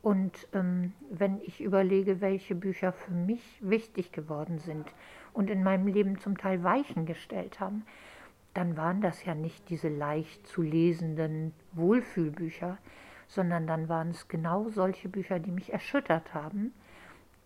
Und 0.03 0.49
ähm, 0.53 0.93
wenn 1.11 1.41
ich 1.41 1.61
überlege, 1.61 2.21
welche 2.21 2.55
Bücher 2.55 2.93
für 2.93 3.13
mich 3.13 3.43
wichtig 3.61 4.13
geworden 4.13 4.59
sind 4.59 4.87
und 5.33 5.51
in 5.51 5.63
meinem 5.63 5.87
Leben 5.87 6.19
zum 6.19 6.39
Teil 6.39 6.63
Weichen 6.63 7.07
gestellt 7.07 7.61
haben, 7.61 7.85
dann 8.55 8.77
waren 8.77 9.01
das 9.01 9.25
ja 9.25 9.35
nicht 9.35 9.69
diese 9.69 9.89
leicht 9.89 10.47
zu 10.47 10.63
lesenden 10.63 11.53
Wohlfühlbücher, 11.73 12.79
sondern 13.29 13.67
dann 13.67 13.89
waren 13.89 14.11
es 14.11 14.29
genau 14.29 14.69
solche 14.69 15.09
Bücher, 15.09 15.41
die 15.41 15.51
mich 15.51 15.73
erschüttert 15.73 16.33
haben 16.33 16.73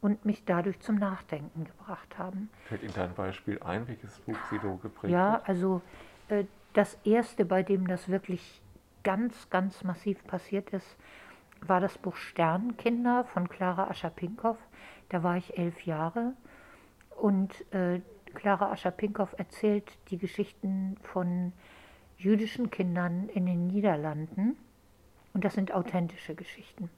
und 0.01 0.25
mich 0.25 0.45
dadurch 0.45 0.79
zum 0.81 0.97
Nachdenken 0.97 1.65
gebracht 1.65 2.19
haben. 2.19 2.51
Fällt 2.67 2.83
Ihnen 2.83 2.93
da 2.95 3.05
ein 3.05 3.15
Beispiel 3.15 3.61
ein, 3.63 3.89
welches 3.89 4.19
Buch 4.21 4.37
Sie 4.51 4.59
so 4.59 4.77
geprägt 4.77 5.13
ja, 5.13 5.33
hat? 5.33 5.49
Also 5.49 5.83
äh, 6.29 6.45
das 6.73 6.99
erste, 7.05 7.45
bei 7.45 7.63
dem 7.63 7.87
das 7.87 8.09
wirklich 8.09 8.61
ganz, 9.03 9.49
ganz 9.51 9.83
massiv 9.85 10.25
passiert 10.27 10.71
ist, 10.71 10.97
war 11.61 11.81
das 11.81 11.99
Buch 11.99 12.17
Sternkinder 12.17 13.25
von 13.25 13.49
Clara 13.49 13.89
Ascher-Pinkow. 13.89 14.57
Da 15.09 15.23
war 15.23 15.37
ich 15.37 15.59
elf 15.59 15.85
Jahre 15.85 16.35
und 17.21 17.53
äh, 17.75 18.01
Clara 18.35 18.71
Ascher-Pinkow 18.71 19.35
erzählt 19.37 19.91
die 20.11 20.19
Geschichten 20.19 20.97
von 21.03 21.53
jüdischen 22.17 22.71
Kindern 22.71 23.29
in 23.29 23.47
den 23.47 23.67
Niederlanden 23.67 24.57
und 25.33 25.45
das 25.45 25.55
sind 25.55 25.73
authentische 25.73 26.35
Geschichten. 26.35 26.91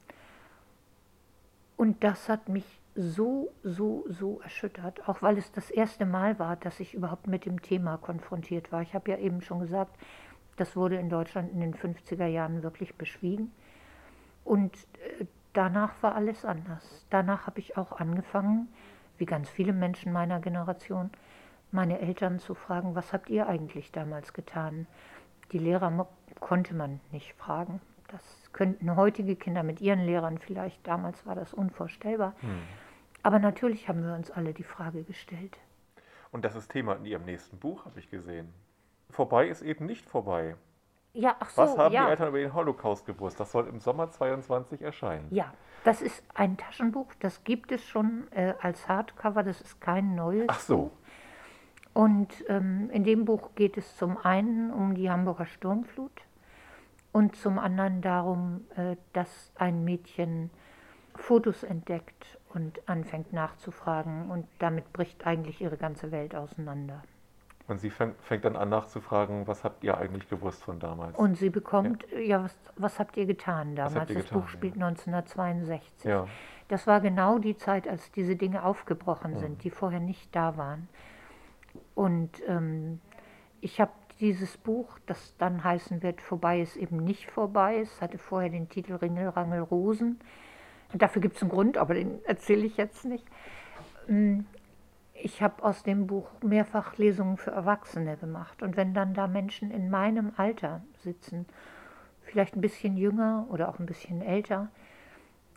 Und 1.76 2.04
das 2.04 2.28
hat 2.28 2.48
mich 2.48 2.64
so, 2.94 3.52
so, 3.62 4.04
so 4.08 4.40
erschüttert, 4.40 5.08
auch 5.08 5.22
weil 5.22 5.38
es 5.38 5.50
das 5.52 5.70
erste 5.70 6.04
Mal 6.04 6.38
war, 6.38 6.56
dass 6.56 6.80
ich 6.80 6.94
überhaupt 6.94 7.26
mit 7.26 7.46
dem 7.46 7.62
Thema 7.62 7.96
konfrontiert 7.96 8.70
war. 8.70 8.82
Ich 8.82 8.94
habe 8.94 9.10
ja 9.10 9.18
eben 9.18 9.40
schon 9.40 9.60
gesagt, 9.60 9.96
das 10.56 10.76
wurde 10.76 10.96
in 10.96 11.08
Deutschland 11.08 11.50
in 11.52 11.60
den 11.60 11.74
50er 11.74 12.26
Jahren 12.26 12.62
wirklich 12.62 12.94
beschwiegen. 12.96 13.52
Und 14.44 14.74
äh, 15.18 15.24
danach 15.52 15.94
war 16.02 16.14
alles 16.14 16.44
anders. 16.44 17.06
Danach 17.10 17.46
habe 17.46 17.60
ich 17.60 17.76
auch 17.76 17.92
angefangen, 17.92 18.68
wie 19.18 19.26
ganz 19.26 19.48
viele 19.48 19.72
Menschen 19.72 20.12
meiner 20.12 20.40
Generation, 20.40 21.10
meine 21.70 22.00
Eltern 22.00 22.38
zu 22.38 22.54
fragen, 22.54 22.94
was 22.94 23.12
habt 23.12 23.30
ihr 23.30 23.46
eigentlich 23.46 23.92
damals 23.92 24.34
getan? 24.34 24.86
Die 25.52 25.58
Lehrer 25.58 26.06
konnte 26.40 26.74
man 26.74 27.00
nicht 27.12 27.32
fragen. 27.34 27.80
Das 28.08 28.50
könnten 28.52 28.94
heutige 28.96 29.36
Kinder 29.36 29.62
mit 29.62 29.80
ihren 29.80 30.00
Lehrern 30.00 30.36
vielleicht, 30.36 30.86
damals 30.86 31.24
war 31.24 31.34
das 31.34 31.54
unvorstellbar. 31.54 32.34
Hm. 32.40 32.58
Aber 33.22 33.38
natürlich 33.38 33.88
haben 33.88 34.04
wir 34.04 34.14
uns 34.14 34.30
alle 34.30 34.52
die 34.52 34.64
Frage 34.64 35.04
gestellt. 35.04 35.58
Und 36.30 36.44
das 36.44 36.56
ist 36.56 36.70
Thema 36.70 36.94
in 36.94 37.04
Ihrem 37.04 37.24
nächsten 37.24 37.58
Buch, 37.58 37.84
habe 37.84 37.98
ich 37.98 38.10
gesehen. 38.10 38.52
Vorbei 39.10 39.48
ist 39.48 39.62
eben 39.62 39.86
nicht 39.86 40.08
vorbei. 40.08 40.56
Ja, 41.14 41.36
ach 41.40 41.50
so, 41.50 41.62
Was 41.62 41.76
haben 41.76 41.92
ja. 41.92 42.06
die 42.06 42.10
Eltern 42.10 42.28
über 42.28 42.38
den 42.38 42.54
Holocaust 42.54 43.04
gewusst? 43.04 43.38
Das 43.38 43.52
soll 43.52 43.68
im 43.68 43.80
Sommer 43.80 44.10
22 44.10 44.80
erscheinen. 44.80 45.26
Ja, 45.30 45.52
das 45.84 46.00
ist 46.00 46.22
ein 46.34 46.56
Taschenbuch, 46.56 47.08
das 47.20 47.44
gibt 47.44 47.70
es 47.70 47.84
schon 47.84 48.30
äh, 48.32 48.54
als 48.60 48.88
Hardcover, 48.88 49.42
das 49.42 49.60
ist 49.60 49.80
kein 49.80 50.14
neues. 50.14 50.46
Ach 50.48 50.60
so. 50.60 50.90
Und 51.92 52.32
ähm, 52.48 52.88
in 52.90 53.04
dem 53.04 53.26
Buch 53.26 53.50
geht 53.54 53.76
es 53.76 53.96
zum 53.98 54.16
einen 54.16 54.70
um 54.70 54.94
die 54.94 55.10
Hamburger 55.10 55.44
Sturmflut 55.44 56.22
und 57.12 57.36
zum 57.36 57.58
anderen 57.58 58.00
darum, 58.00 58.64
äh, 58.76 58.96
dass 59.12 59.52
ein 59.56 59.84
Mädchen 59.84 60.50
Fotos 61.14 61.62
entdeckt 61.62 62.38
und 62.54 62.80
anfängt 62.88 63.32
nachzufragen 63.32 64.30
und 64.30 64.46
damit 64.58 64.92
bricht 64.92 65.26
eigentlich 65.26 65.60
ihre 65.60 65.76
ganze 65.76 66.10
Welt 66.10 66.34
auseinander. 66.34 67.02
Und 67.68 67.78
sie 67.78 67.90
fängt, 67.90 68.20
fängt 68.22 68.44
dann 68.44 68.56
an 68.56 68.68
nachzufragen, 68.68 69.46
was 69.46 69.64
habt 69.64 69.84
ihr 69.84 69.96
eigentlich 69.96 70.28
gewusst 70.28 70.62
von 70.64 70.80
damals? 70.80 71.16
Und 71.16 71.36
sie 71.36 71.48
bekommt, 71.48 72.04
ja, 72.12 72.18
ja 72.18 72.44
was, 72.44 72.56
was, 72.76 72.98
habt 72.98 73.16
ihr 73.16 73.26
getan 73.26 73.76
damals? 73.76 74.10
Ihr 74.10 74.16
das 74.16 74.24
getan, 74.24 74.40
Buch 74.40 74.48
spielt 74.48 74.76
ja. 74.76 74.86
1962. 74.86 76.04
Ja. 76.04 76.26
Das 76.68 76.86
war 76.86 77.00
genau 77.00 77.38
die 77.38 77.56
Zeit, 77.56 77.86
als 77.86 78.10
diese 78.12 78.36
Dinge 78.36 78.64
aufgebrochen 78.64 79.38
sind, 79.38 79.52
mhm. 79.52 79.58
die 79.58 79.70
vorher 79.70 80.00
nicht 80.00 80.34
da 80.34 80.56
waren. 80.56 80.88
Und 81.94 82.30
ähm, 82.48 83.00
ich 83.60 83.80
habe 83.80 83.92
dieses 84.20 84.56
Buch, 84.56 84.98
das 85.06 85.36
dann 85.38 85.64
heißen 85.64 86.02
wird, 86.02 86.20
Vorbei 86.20 86.60
ist 86.60 86.76
eben 86.76 86.98
nicht 86.98 87.30
vorbei. 87.30 87.80
Es 87.80 88.00
hatte 88.00 88.18
vorher 88.18 88.50
den 88.50 88.68
Titel 88.68 88.94
Ringelrangel 88.94 89.60
Rosen. 89.60 90.20
Und 90.92 91.02
dafür 91.02 91.22
gibt 91.22 91.36
es 91.36 91.42
einen 91.42 91.50
Grund, 91.50 91.78
aber 91.78 91.94
den 91.94 92.24
erzähle 92.24 92.66
ich 92.66 92.76
jetzt 92.76 93.04
nicht. 93.04 93.24
Ähm, 94.08 94.46
ich 95.14 95.40
habe 95.40 95.62
aus 95.62 95.82
dem 95.82 96.06
Buch 96.06 96.28
mehrfach 96.42 96.96
Lesungen 96.98 97.36
für 97.36 97.52
Erwachsene 97.52 98.16
gemacht. 98.16 98.62
Und 98.62 98.76
wenn 98.76 98.92
dann 98.92 99.14
da 99.14 99.26
Menschen 99.26 99.70
in 99.70 99.88
meinem 99.88 100.32
Alter 100.36 100.82
sitzen, 100.98 101.46
vielleicht 102.22 102.56
ein 102.56 102.60
bisschen 102.60 102.96
jünger 102.96 103.46
oder 103.50 103.68
auch 103.68 103.78
ein 103.78 103.86
bisschen 103.86 104.20
älter, 104.20 104.68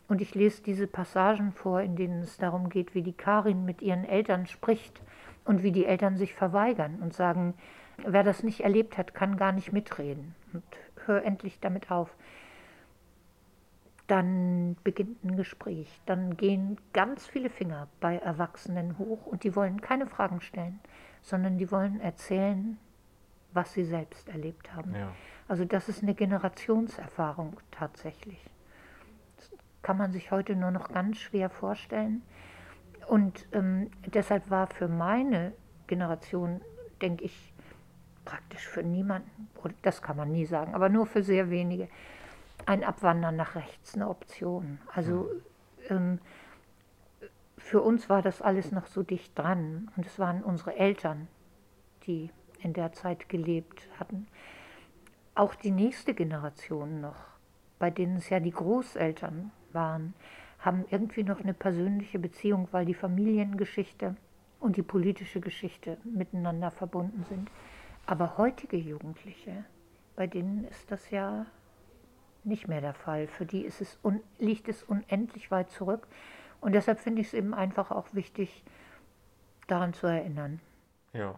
und 0.08 0.22
ich 0.22 0.36
lese 0.36 0.62
diese 0.62 0.86
Passagen 0.86 1.51
vor, 1.51 1.82
in 1.82 1.96
denen 1.96 2.22
es 2.22 2.38
darum 2.38 2.70
geht, 2.70 2.94
wie 2.94 3.01
die 3.01 3.13
Karin 3.13 3.65
mit 3.65 3.82
ihren 3.82 4.06
Eltern 4.06 4.46
spricht 4.46 5.01
und 5.46 5.63
wie 5.63 5.72
die 5.72 5.86
Eltern 5.86 6.15
sich 6.15 6.36
verweigern 6.36 7.00
und 7.01 7.13
sagen, 7.13 7.56
wer 8.06 8.24
das 8.24 8.44
nicht 8.44 8.62
erlebt 8.62 8.98
hat, 8.98 9.15
kann 9.15 9.36
gar 9.36 9.51
nicht 9.51 9.74
mitreden. 9.74 10.36
Und 10.54 10.63
hör 11.06 11.24
endlich 11.24 11.60
damit 11.60 11.89
auf 11.89 12.15
dann 14.08 14.78
beginnt 14.84 15.24
ein 15.24 15.36
Gespräch. 15.36 16.02
Dann 16.06 16.38
gehen 16.38 16.78
ganz 16.94 17.26
viele 17.26 17.50
Finger 17.50 17.88
bei 18.00 18.18
Erwachsenen 18.18 18.98
hoch 18.98 19.26
und 19.26 19.44
die 19.44 19.56
wollen 19.56 19.82
keine 19.82 20.06
Fragen 20.06 20.42
stellen, 20.42 20.80
sondern 21.22 21.58
die 21.58 21.72
wollen 21.72 22.00
erzählen, 22.00 22.78
was 23.54 23.74
sie 23.74 23.86
selbst 23.86 24.30
erlebt 24.30 24.76
haben. 24.76 24.94
Ja. 24.94 25.12
Also 25.48 25.66
das 25.66 25.90
ist 25.90 26.04
eine 26.04 26.14
Generationserfahrung 26.14 27.58
tatsächlich. 27.72 28.40
Das 29.38 29.52
kann 29.82 29.98
man 29.98 30.12
sich 30.12 30.32
heute 30.32 30.56
nur 30.56 30.72
noch 30.72 30.90
ganz 30.92 31.18
schwer 31.18 31.50
vorstellen. 31.50 32.22
Und 33.08 33.48
ähm, 33.54 33.90
deshalb 34.06 34.50
war 34.50 34.68
für 34.68 34.88
meine 34.88 35.54
Generation, 35.88 36.62
denke 37.02 37.24
ich, 37.24 37.54
praktisch 38.26 38.68
für 38.68 38.84
niemanden, 38.84 39.50
das 39.84 40.02
kann 40.02 40.18
man 40.18 40.32
nie 40.32 40.46
sagen, 40.46 40.74
aber 40.74 40.90
nur 40.90 41.06
für 41.06 41.22
sehr 41.22 41.52
wenige, 41.52 41.88
ein 42.65 42.84
Abwandern 42.84 43.36
nach 43.36 43.55
rechts 43.55 43.95
eine 43.95 44.10
Option. 44.10 44.79
Also 44.93 45.29
ähm, 45.89 46.19
für 47.57 47.81
uns 47.81 48.10
war 48.10 48.22
das 48.22 48.41
alles 48.41 48.72
noch 48.72 48.88
so 48.88 49.03
dicht 49.03 49.38
dran 49.38 49.89
und 49.95 50.05
es 50.05 50.19
waren 50.19 50.43
unsere 50.43 50.75
Eltern, 50.75 51.27
die 52.05 52.29
in 52.60 52.74
der 52.74 52.93
Zeit 52.93 53.29
gelebt 53.29 53.88
hatten. 54.00 54.27
Auch 55.36 55.55
die 55.55 55.72
nächste 55.72 56.13
Generation 56.13 57.01
noch, 57.01 57.15
bei 57.79 57.89
denen 57.89 58.17
es 58.17 58.29
ja 58.29 58.39
die 58.39 58.51
Großeltern 58.51 59.51
waren, 59.74 60.13
haben 60.60 60.86
irgendwie 60.89 61.24
noch 61.24 61.39
eine 61.39 61.53
persönliche 61.53 62.17
Beziehung, 62.17 62.67
weil 62.72 62.86
die 62.86 62.93
Familiengeschichte 62.93 64.15
und 64.60 64.77
die 64.77 64.81
politische 64.81 65.41
Geschichte 65.41 65.98
miteinander 66.03 66.72
verbunden 66.72 67.24
sind. 67.29 67.51
Aber 68.05 68.38
heutige 68.38 68.77
Jugendliche, 68.77 69.65
bei 70.15 70.27
denen 70.27 70.65
ist 70.65 70.89
das 70.89 71.12
ja 71.12 71.45
nicht 72.46 72.68
mehr 72.68 72.82
der 72.82 72.94
Fall. 72.94 73.28
Für 73.28 73.46
die 73.46 73.62
ist 73.62 73.82
es 73.82 73.98
liegt 74.40 74.68
es 74.68 74.84
unendlich 74.84 75.52
weit 75.52 75.70
zurück. 75.70 76.08
Und 76.62 76.74
deshalb 76.74 77.00
finde 77.00 77.22
ich 77.22 77.28
es 77.28 77.34
eben 77.34 77.54
einfach 77.54 77.92
auch 77.92 78.08
wichtig, 78.14 78.64
daran 79.68 79.94
zu 79.94 80.08
erinnern. 80.08 80.60
Ja. 81.14 81.36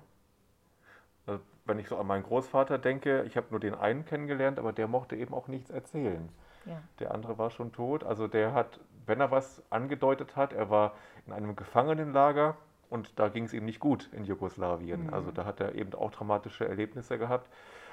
Also, 1.26 1.44
wenn 1.66 1.80
ich 1.80 1.88
so 1.88 1.98
an 1.98 2.08
meinen 2.08 2.24
Großvater 2.24 2.78
denke, 2.78 3.24
ich 3.24 3.38
habe 3.38 3.48
nur 3.52 3.60
den 3.60 3.76
einen 3.76 4.06
kennengelernt, 4.06 4.60
aber 4.60 4.74
der 4.74 4.88
mochte 4.88 5.16
eben 5.16 5.34
auch 5.34 5.48
nichts 5.48 5.70
erzählen. 5.70 6.30
Ja. 6.66 6.82
Der 7.00 7.14
andere 7.14 7.38
war 7.38 7.50
schon 7.50 7.72
tot. 7.72 8.04
Also 8.04 8.28
der 8.28 8.54
hat, 8.54 8.80
wenn 9.06 9.22
er 9.22 9.32
was 9.32 9.64
angedeutet 9.70 10.36
hat, 10.36 10.54
er 10.54 10.70
war 10.70 10.94
in 11.26 11.34
einem 11.34 11.56
Gefangenenlager 11.56 12.58
und 12.90 13.20
da 13.20 13.28
ging 13.30 13.46
es 13.46 13.54
ihm 13.54 13.66
nicht 13.66 13.80
gut 13.80 14.10
in 14.14 14.24
Jugoslawien. 14.26 15.08
Mhm. 15.08 15.14
Also 15.14 15.32
da 15.32 15.46
hat 15.46 15.60
er 15.60 15.76
eben 15.76 15.94
auch 15.94 16.12
traumatische 16.12 16.68
Erlebnisse 16.68 17.18
gehabt. 17.18 17.50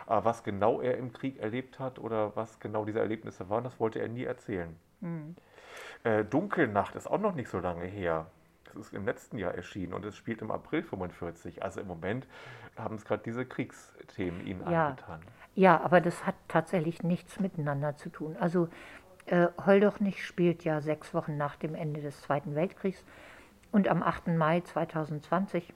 Aber 0.07 0.25
was 0.25 0.45
genau 0.45 0.81
er 0.81 0.99
im 0.99 1.13
Krieg 1.13 1.39
erlebt 1.39 1.79
hat 1.79 1.99
oder 1.99 2.37
was 2.37 2.61
genau 2.61 2.85
diese 2.85 3.01
Erlebnisse 3.01 3.49
waren, 3.49 3.65
das 3.65 3.81
wollte 3.81 4.01
er 4.01 4.09
nie 4.09 4.25
erzählen. 4.25 4.77
Mhm. 5.01 5.35
Äh, 6.05 6.25
Dunkelnacht 6.25 6.95
ist 6.95 7.07
auch 7.11 7.19
noch 7.19 7.35
nicht 7.35 7.49
so 7.49 7.59
lange 7.59 7.85
her. 7.85 8.27
Es 8.67 8.77
ist 8.77 8.93
im 8.93 9.05
letzten 9.05 9.39
Jahr 9.39 9.55
erschienen 9.55 9.95
und 9.95 10.05
es 10.05 10.17
spielt 10.17 10.43
im 10.43 10.51
April 10.51 10.83
45. 10.83 11.63
Also 11.63 11.81
im 11.81 11.87
Moment 11.87 12.27
haben 12.77 12.97
es 12.97 13.05
gerade 13.05 13.23
diese 13.23 13.47
Kriegsthemen 13.47 14.47
ihnen 14.47 14.69
ja. 14.71 14.89
angetan. 14.89 15.21
Ja, 15.55 15.81
aber 15.81 16.01
das 16.01 16.27
hat 16.27 16.35
tatsächlich 16.49 17.03
nichts 17.03 17.39
miteinander 17.39 17.97
zu 17.97 18.11
tun. 18.11 18.37
Also 18.39 18.69
äh, 19.27 19.49
Heul 19.65 19.81
doch 19.81 20.01
nicht 20.01 20.25
spielt 20.25 20.65
ja 20.65 20.81
sechs 20.81 21.15
Wochen 21.15 21.37
nach 21.37 21.57
dem 21.57 21.75
Ende 21.75 22.01
des 22.01 22.21
Zweiten 22.21 22.55
Weltkriegs 22.55 23.05
und 23.75 23.89
am 23.89 24.05
8. 24.05 24.29
Mai 24.29 24.61
2020 24.61 25.75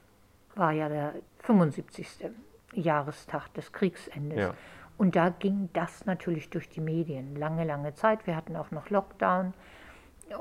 war 0.55 0.71
ja 0.71 0.87
der 0.87 1.15
75. 1.39 2.31
Jahrestag 2.71 3.53
des 3.55 3.73
Kriegsendes. 3.73 4.39
Ja. 4.39 4.53
Und 4.97 5.17
da 5.17 5.27
ging 5.27 5.67
das 5.73 6.05
natürlich 6.05 6.49
durch 6.49 6.69
die 6.69 6.79
Medien 6.79 7.35
lange, 7.35 7.65
lange 7.65 7.93
Zeit. 7.95 8.25
Wir 8.25 8.37
hatten 8.37 8.55
auch 8.55 8.71
noch 8.71 8.89
Lockdown. 8.89 9.53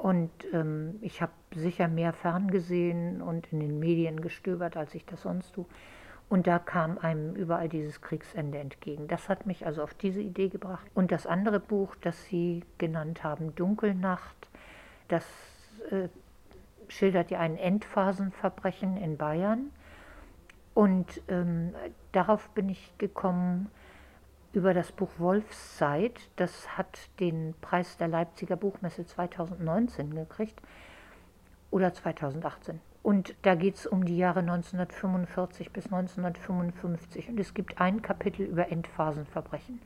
Und 0.00 0.30
ähm, 0.52 1.00
ich 1.00 1.20
habe 1.20 1.32
sicher 1.52 1.88
mehr 1.88 2.12
ferngesehen 2.12 3.20
und 3.20 3.52
in 3.52 3.58
den 3.58 3.80
Medien 3.80 4.20
gestöbert, 4.20 4.76
als 4.76 4.94
ich 4.94 5.04
das 5.04 5.22
sonst 5.22 5.54
tue. 5.54 5.66
Und 6.28 6.46
da 6.46 6.60
kam 6.60 6.96
einem 6.98 7.34
überall 7.34 7.68
dieses 7.68 8.00
Kriegsende 8.00 8.58
entgegen. 8.58 9.08
Das 9.08 9.28
hat 9.28 9.46
mich 9.46 9.66
also 9.66 9.82
auf 9.82 9.94
diese 9.94 10.20
Idee 10.20 10.48
gebracht. 10.48 10.86
Und 10.94 11.10
das 11.10 11.26
andere 11.26 11.58
Buch, 11.58 11.96
das 12.02 12.24
Sie 12.26 12.62
genannt 12.76 13.24
haben, 13.24 13.56
Dunkelnacht, 13.56 14.48
das 15.08 15.24
äh, 15.90 16.08
schildert 16.88 17.30
ja 17.30 17.38
ein 17.40 17.56
Endphasenverbrechen 17.56 18.96
in 18.96 19.16
Bayern. 19.16 19.70
Und 20.74 21.22
ähm, 21.28 21.74
darauf 22.12 22.48
bin 22.50 22.68
ich 22.68 22.96
gekommen 22.98 23.70
über 24.52 24.74
das 24.74 24.92
Buch 24.92 25.10
Wolfszeit. 25.18 26.20
Das 26.36 26.76
hat 26.76 26.98
den 27.20 27.54
Preis 27.60 27.96
der 27.96 28.08
Leipziger 28.08 28.56
Buchmesse 28.56 29.04
2019 29.04 30.14
gekriegt 30.14 30.60
oder 31.70 31.92
2018. 31.92 32.80
Und 33.02 33.34
da 33.42 33.54
geht 33.54 33.76
es 33.76 33.86
um 33.86 34.04
die 34.04 34.16
Jahre 34.16 34.40
1945 34.40 35.72
bis 35.72 35.86
1955. 35.86 37.28
Und 37.28 37.40
es 37.40 37.54
gibt 37.54 37.80
ein 37.80 38.02
Kapitel 38.02 38.42
über 38.42 38.70
Endphasenverbrechen. 38.70 39.80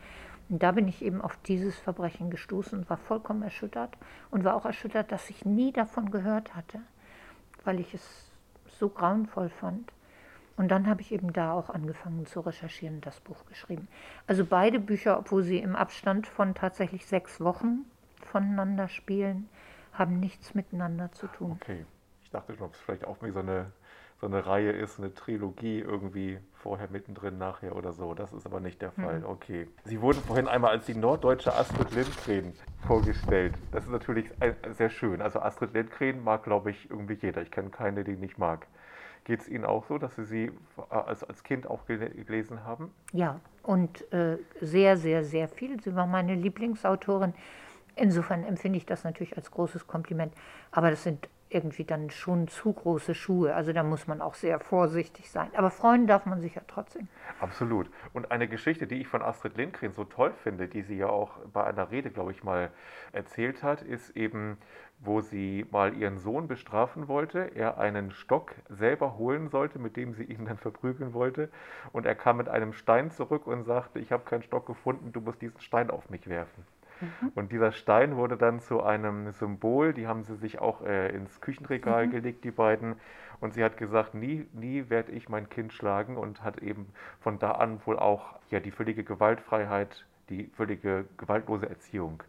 Und 0.53 0.63
da 0.63 0.73
bin 0.73 0.87
ich 0.87 1.01
eben 1.01 1.23
auf 1.23 1.39
dieses 1.47 1.79
Verbrechen 1.79 2.29
gestoßen 2.29 2.79
und 2.79 2.91
war 2.91 2.99
vollkommen 2.99 3.43
erschüttert. 3.43 3.97
Und 4.31 4.45
war 4.45 4.55
auch 4.55 4.67
erschüttert, 4.67 5.11
dass 5.11 5.31
ich 5.31 5.47
nie 5.47 5.73
davon 5.73 6.11
gehört 6.11 6.55
hatte, 6.55 6.79
weil 7.65 7.81
ich 7.81 7.95
es 7.95 8.31
so 8.67 8.91
grauenvoll 8.91 9.49
fand. 9.49 9.91
Und 10.59 10.69
dann 10.69 10.87
habe 10.89 11.01
ich 11.01 11.11
eben 11.11 11.33
da 11.33 11.55
auch 11.55 11.71
angefangen 11.71 12.27
zu 12.27 12.41
recherchieren 12.41 12.97
und 12.97 13.07
das 13.07 13.19
Buch 13.21 13.47
geschrieben. 13.47 13.89
Also 14.27 14.45
beide 14.45 14.79
Bücher, 14.79 15.19
obwohl 15.19 15.43
sie 15.43 15.57
im 15.57 15.75
Abstand 15.75 16.27
von 16.27 16.55
tatsächlich 16.55 17.07
sechs 17.07 17.41
Wochen 17.41 17.87
voneinander 18.21 18.89
spielen, 18.89 19.49
haben 19.95 20.21
nichts 20.21 20.55
miteinander 20.55 21.13
zu 21.13 21.29
tun. 21.29 21.59
Okay. 21.63 21.87
Ich 22.25 22.31
dachte 22.31 22.55
ob 22.61 22.75
es 22.75 22.81
vielleicht 22.81 23.07
auch 23.07 23.17
wie 23.23 23.31
so 23.31 23.39
eine, 23.39 23.73
so 24.23 24.29
eine 24.29 24.47
Reihe 24.47 24.71
ist, 24.71 25.01
eine 25.01 25.13
Trilogie 25.13 25.81
irgendwie 25.81 26.39
vorher, 26.55 26.89
mittendrin, 26.89 27.39
nachher 27.39 27.75
oder 27.75 27.93
so. 27.93 28.15
Das 28.15 28.33
ist 28.33 28.47
aber 28.47 28.61
nicht 28.61 28.81
der 28.81 28.93
Fall. 28.93 29.19
Mhm. 29.19 29.27
Okay. 29.27 29.67
Sie 29.85 30.01
wurden 30.01 30.21
vorhin 30.21 30.47
einmal 30.47 30.71
als 30.71 30.87
die 30.87 30.95
norddeutsche 30.95 31.53
Astrid 31.53 31.91
Lindgren 31.91 32.53
vorgestellt. 32.87 33.55
Das 33.73 33.85
ist 33.85 33.91
natürlich 33.91 34.31
sehr 34.71 34.91
schön. 34.91 35.21
Also 35.21 35.41
Astrid 35.41 35.75
Lindgren 35.75 36.23
mag, 36.23 36.45
glaube 36.45 36.71
ich, 36.71 36.89
irgendwie 36.89 37.15
jeder. 37.15 37.43
Ich 37.43 37.51
kenne 37.51 37.71
keine, 37.71 38.05
die 38.05 38.13
nicht 38.13 38.39
mag. 38.39 38.69
Geht 39.25 39.41
es 39.41 39.49
Ihnen 39.49 39.65
auch 39.65 39.87
so, 39.87 39.99
dass 39.99 40.15
Sie 40.15 40.25
sie 40.25 40.53
als, 40.89 41.25
als 41.25 41.43
Kind 41.43 41.67
auch 41.67 41.87
gelesen 41.87 42.65
haben? 42.65 42.93
Ja, 43.13 43.41
und 43.65 44.13
äh, 44.13 44.39
sehr, 44.61 44.97
sehr, 44.99 45.25
sehr 45.25 45.49
viel. 45.49 45.83
Sie 45.83 45.97
war 45.97 46.07
meine 46.07 46.37
Lieblingsautorin. 46.37 47.35
Insofern 47.97 48.45
empfinde 48.45 48.79
ich 48.79 48.87
das 48.87 49.03
natürlich 49.03 49.37
als 49.37 49.51
großes 49.51 49.89
Kompliment. 49.89 50.33
Aber 50.71 50.91
das 50.91 51.03
sind 51.03 51.29
irgendwie 51.55 51.85
dann 51.85 52.11
schon 52.11 52.49
zu 52.49 52.73
große 52.73 53.15
Schuhe. 53.15 53.55
Also 53.55 53.73
da 53.73 53.83
muss 53.83 54.07
man 54.07 54.21
auch 54.21 54.35
sehr 54.35 54.61
vorsichtig 54.61 55.31
sein. 55.31 55.51
Aber 55.57 55.71
freuen 55.71 56.07
darf 56.07 56.27
man 56.27 56.41
sich 56.41 56.55
ja 56.55 56.63
trotzdem. 56.67 57.09
Absolut. 57.41 57.91
Und 58.13 58.31
eine 58.31 58.49
Geschichte, 58.49 58.87
die 58.87 59.01
ich 59.01 59.09
von 59.09 59.23
Astrid 59.23 59.57
Lindgren 59.57 59.93
so 59.93 60.05
toll 60.05 60.33
finde, 60.43 60.69
die 60.69 60.83
sie 60.83 60.97
ja 60.97 61.09
auch 61.09 61.39
bei 61.53 61.65
einer 61.65 61.91
Rede, 61.91 62.11
glaube 62.11 62.33
ich, 62.33 62.43
mal 62.43 62.71
erzählt 63.13 63.63
hat, 63.63 63.83
ist 63.83 64.17
eben, 64.17 64.59
wo 64.99 65.21
sie 65.21 65.67
mal 65.71 65.95
ihren 65.95 66.19
Sohn 66.19 66.49
bestrafen 66.49 67.09
wollte, 67.09 67.51
er 67.55 67.79
einen 67.79 68.13
Stock 68.13 68.55
selber 68.69 69.19
holen 69.19 69.49
sollte, 69.49 69.79
mit 69.79 69.97
dem 69.97 70.15
sie 70.15 70.25
ihn 70.25 70.47
dann 70.47 70.59
verprügeln 70.59 71.13
wollte. 71.13 71.51
Und 71.93 72.07
er 72.07 72.15
kam 72.15 72.37
mit 72.37 72.49
einem 72.49 72.73
Stein 72.73 73.11
zurück 73.11 73.47
und 73.47 73.65
sagte, 73.65 73.99
ich 73.99 74.13
habe 74.13 74.25
keinen 74.25 74.43
Stock 74.43 74.67
gefunden, 74.67 75.13
du 75.13 75.21
musst 75.21 75.43
diesen 75.43 75.61
Stein 75.61 75.91
auf 75.91 76.09
mich 76.11 76.29
werfen. 76.29 76.65
Mhm. 77.03 77.33
Und 77.35 77.53
dieser 77.53 77.73
Stein 77.73 78.17
wurde 78.17 78.37
dann 78.37 78.61
zu 78.61 78.83
einem 78.83 79.33
Symbol, 79.33 79.93
die 79.93 80.07
haben 80.07 80.23
sie 80.23 80.37
sich 80.37 80.61
auch 80.61 80.83
äh, 80.83 81.09
ins 81.15 81.41
Küchenregal 81.41 82.07
mhm. 82.07 82.11
gelegt, 82.13 82.45
die 82.45 82.51
beiden. 82.51 82.97
Und 83.41 83.55
sie 83.55 83.65
hat 83.65 83.77
gesagt, 83.77 84.15
nie, 84.15 84.47
nie 84.53 84.89
werde 84.89 85.13
ich 85.13 85.29
mein 85.29 85.49
Kind 85.49 85.73
schlagen 85.73 86.17
und 86.17 86.45
hat 86.45 86.63
eben 86.63 86.87
von 87.21 87.39
da 87.39 87.53
an 87.53 87.81
wohl 87.85 87.99
auch 87.99 88.39
ja, 88.51 88.61
die 88.61 88.71
völlige 88.71 89.03
Gewaltfreiheit, 89.03 90.07
die 90.29 90.47
völlige 90.55 91.07
gewaltlose 91.17 91.69
Erziehung 91.69 92.23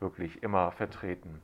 wirklich 0.00 0.42
immer 0.42 0.72
vertreten. 0.72 1.40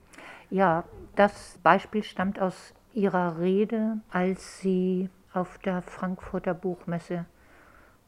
Ja, 0.50 0.84
das 1.14 1.58
Beispiel 1.62 2.02
stammt 2.02 2.40
aus 2.40 2.74
ihrer 2.94 3.38
Rede, 3.38 3.98
als 4.10 4.60
sie 4.60 5.10
auf 5.32 5.58
der 5.58 5.82
Frankfurter 5.82 6.54
Buchmesse, 6.54 7.26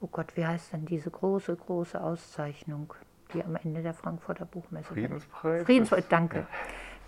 oh 0.01 0.09
Gott, 0.11 0.37
wie 0.37 0.47
heißt 0.47 0.73
denn 0.73 0.87
diese 0.87 1.11
große, 1.11 1.55
große 1.55 2.01
Auszeichnung, 2.01 2.95
die 3.33 3.45
am 3.45 3.57
Ende 3.57 3.83
der 3.83 3.95
Frankfurter 3.95 4.45
Buchmesse. 4.45 4.93
Friedenspreis? 4.93 5.65
Friedenspreis, 5.65 6.09
danke. 6.09 6.47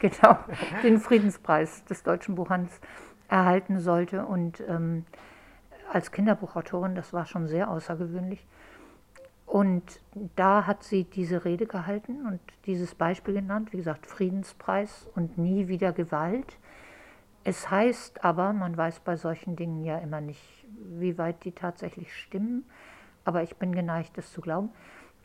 Genau, 0.00 0.38
den 0.82 0.98
Friedenspreis 0.98 1.84
des 1.84 2.02
deutschen 2.02 2.34
Buchhandels 2.34 2.80
erhalten 3.28 3.80
sollte. 3.80 4.24
Und 4.24 4.64
ähm, 4.66 5.04
als 5.92 6.10
Kinderbuchautorin, 6.10 6.94
das 6.94 7.12
war 7.12 7.26
schon 7.26 7.46
sehr 7.46 7.70
außergewöhnlich. 7.70 8.46
Und 9.50 10.00
da 10.36 10.66
hat 10.66 10.84
sie 10.84 11.04
diese 11.04 11.44
Rede 11.44 11.66
gehalten 11.66 12.24
und 12.24 12.40
dieses 12.66 12.94
Beispiel 12.94 13.34
genannt, 13.34 13.72
wie 13.72 13.78
gesagt, 13.78 14.06
Friedenspreis 14.06 15.08
und 15.16 15.38
nie 15.38 15.66
wieder 15.66 15.92
Gewalt. 15.92 16.56
Es 17.42 17.68
heißt 17.68 18.24
aber, 18.24 18.52
man 18.52 18.76
weiß 18.76 19.00
bei 19.00 19.16
solchen 19.16 19.56
Dingen 19.56 19.82
ja 19.82 19.98
immer 19.98 20.20
nicht, 20.20 20.64
wie 20.78 21.18
weit 21.18 21.42
die 21.44 21.50
tatsächlich 21.50 22.14
stimmen, 22.14 22.64
aber 23.24 23.42
ich 23.42 23.56
bin 23.56 23.72
geneigt, 23.74 24.16
das 24.16 24.30
zu 24.32 24.40
glauben. 24.40 24.70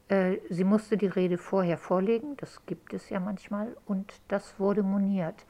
Äh, 0.08 0.38
sie 0.50 0.64
musste 0.64 0.98
die 0.98 1.08
Rede 1.08 1.38
vorher 1.38 1.78
vorlegen, 1.78 2.38
das 2.38 2.66
gibt 2.66 2.94
es 2.94 3.10
ja 3.10 3.20
manchmal, 3.20 3.76
und 3.86 4.14
das 4.28 4.60
wurde 4.60 4.84
moniert. 4.84 5.46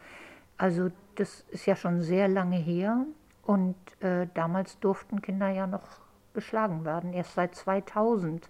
Also 0.58 0.90
das 1.16 1.46
ist 1.50 1.66
ja 1.66 1.76
schon 1.76 2.02
sehr 2.02 2.28
lange 2.28 2.58
her 2.58 3.06
und 3.44 3.76
äh, 4.02 4.28
damals 4.34 4.80
durften 4.80 5.22
Kinder 5.22 5.50
ja 5.50 5.68
noch 5.68 6.00
geschlagen 6.34 6.86
werden. 6.86 7.14
Erst 7.14 7.34
seit 7.34 7.56
2000 7.56 8.50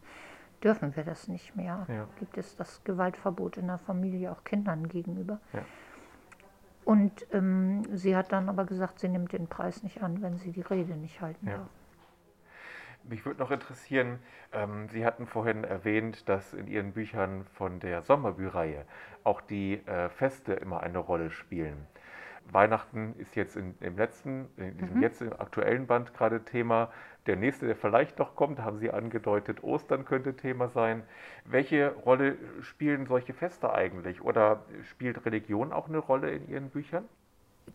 dürfen 0.64 0.96
wir 0.96 1.04
das 1.04 1.28
nicht 1.28 1.56
mehr. 1.56 1.86
Ja. 1.88 2.08
Gibt 2.20 2.38
es 2.38 2.56
das 2.56 2.84
Gewaltverbot 2.84 3.58
in 3.58 3.68
der 3.68 3.78
Familie 3.78 4.32
auch 4.32 4.44
Kindern 4.44 4.88
gegenüber. 4.88 5.40
Ja. 5.54 5.62
Und 6.84 7.26
ähm, 7.34 7.84
sie 7.94 8.16
hat 8.16 8.32
dann 8.32 8.48
aber 8.48 8.66
gesagt, 8.66 9.00
sie 9.00 9.10
nimmt 9.10 9.34
den 9.34 9.48
Preis 9.48 9.82
nicht 9.82 10.04
an, 10.04 10.22
wenn 10.22 10.38
sie 10.38 10.52
die 10.52 10.62
Rede 10.62 10.96
nicht 10.96 11.20
halten 11.22 11.48
ja. 11.48 11.58
darf. 11.58 11.70
Mich 13.08 13.26
würde 13.26 13.40
noch 13.40 13.52
interessieren, 13.52 14.20
ähm, 14.52 14.90
Sie 14.90 15.06
hatten 15.06 15.28
vorhin 15.28 15.64
erwähnt, 15.64 16.28
dass 16.28 16.54
in 16.54 16.68
Ihren 16.68 16.94
Büchern 16.94 17.46
von 17.54 17.80
der 17.80 18.02
Sommerbüreihe 18.02 18.86
auch 19.24 19.42
die 19.42 19.86
äh, 19.86 20.10
Feste 20.10 20.54
immer 20.54 20.82
eine 20.82 20.98
Rolle 20.98 21.30
spielen. 21.30 21.88
Weihnachten 22.52 23.16
ist 23.18 23.36
jetzt 23.36 23.56
in, 23.56 23.76
im 23.80 23.98
letzten, 23.98 24.48
in 24.58 24.78
diesem 24.78 24.98
mhm. 24.98 25.02
jetzt 25.02 25.22
im 25.22 25.34
aktuellen 25.34 25.88
Band 25.88 26.14
gerade 26.14 26.44
Thema. 26.44 26.92
Der 27.26 27.36
nächste, 27.36 27.66
der 27.66 27.76
vielleicht 27.76 28.20
noch 28.20 28.36
kommt, 28.36 28.60
haben 28.60 28.78
Sie 28.78 28.92
angedeutet, 28.92 29.64
Ostern 29.64 30.06
könnte 30.06 30.36
Thema 30.36 30.70
sein. 30.70 31.04
Welche 31.46 31.92
Rolle 32.06 32.38
spielen 32.62 33.08
solche 33.08 33.34
Feste 33.34 33.74
eigentlich? 33.74 34.22
Oder 34.22 34.64
spielt 34.84 35.26
Religion 35.26 35.74
auch 35.74 35.90
eine 35.90 35.98
Rolle 35.98 36.32
in 36.32 36.48
Ihren 36.48 36.70
Büchern? 36.70 37.06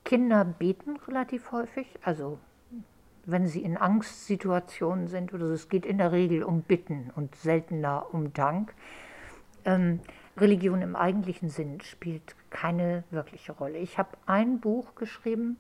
Kinder 0.05 0.45
beten 0.45 0.97
relativ 1.09 1.51
häufig, 1.51 1.99
also 2.05 2.39
wenn 3.27 3.47
sie 3.47 3.63
in 3.63 3.77
Angstsituationen 3.77 5.09
sind 5.09 5.33
oder 5.33 5.47
so. 5.47 5.53
Es 5.53 5.69
geht 5.69 5.87
in 5.87 5.99
der 5.99 6.13
Regel 6.13 6.43
um 6.43 6.63
Bitten 6.63 7.11
und 7.15 7.35
seltener 7.37 8.07
um 8.13 8.33
Dank. 8.33 8.75
Ähm, 9.65 10.01
Religion 10.37 10.83
im 10.83 10.97
eigentlichen 10.97 11.49
Sinn 11.49 11.81
spielt 11.81 12.35
keine 12.51 13.05
wirkliche 13.11 13.53
Rolle. 13.53 13.79
Ich 13.79 13.99
habe 13.99 14.11
ein 14.27 14.61
Buch 14.61 14.95
geschrieben, 14.95 15.59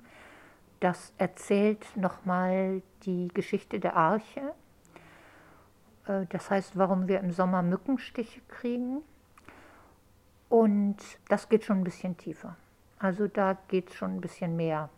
das 0.81 1.12
erzählt 1.18 1.96
nochmal 1.96 2.83
die 3.05 3.29
Geschichte 3.29 3.81
der 3.81 3.96
Arche. 3.96 4.55
Äh, 6.07 6.27
das 6.31 6.51
heißt, 6.51 6.77
warum 6.79 7.09
wir 7.09 7.20
im 7.20 7.31
Sommer 7.31 7.62
Mückenstiche 7.62 8.40
kriegen. 8.49 9.03
Und 10.49 10.96
das 11.29 11.49
geht 11.49 11.64
schon 11.64 11.79
ein 11.79 11.85
bisschen 11.85 12.16
tiefer. 12.16 12.57
Also 12.99 13.29
da 13.29 13.57
geht 13.68 13.90
es 13.90 13.94
schon 13.94 14.16
ein 14.16 14.20
bisschen 14.20 14.57
mehr 14.57 14.90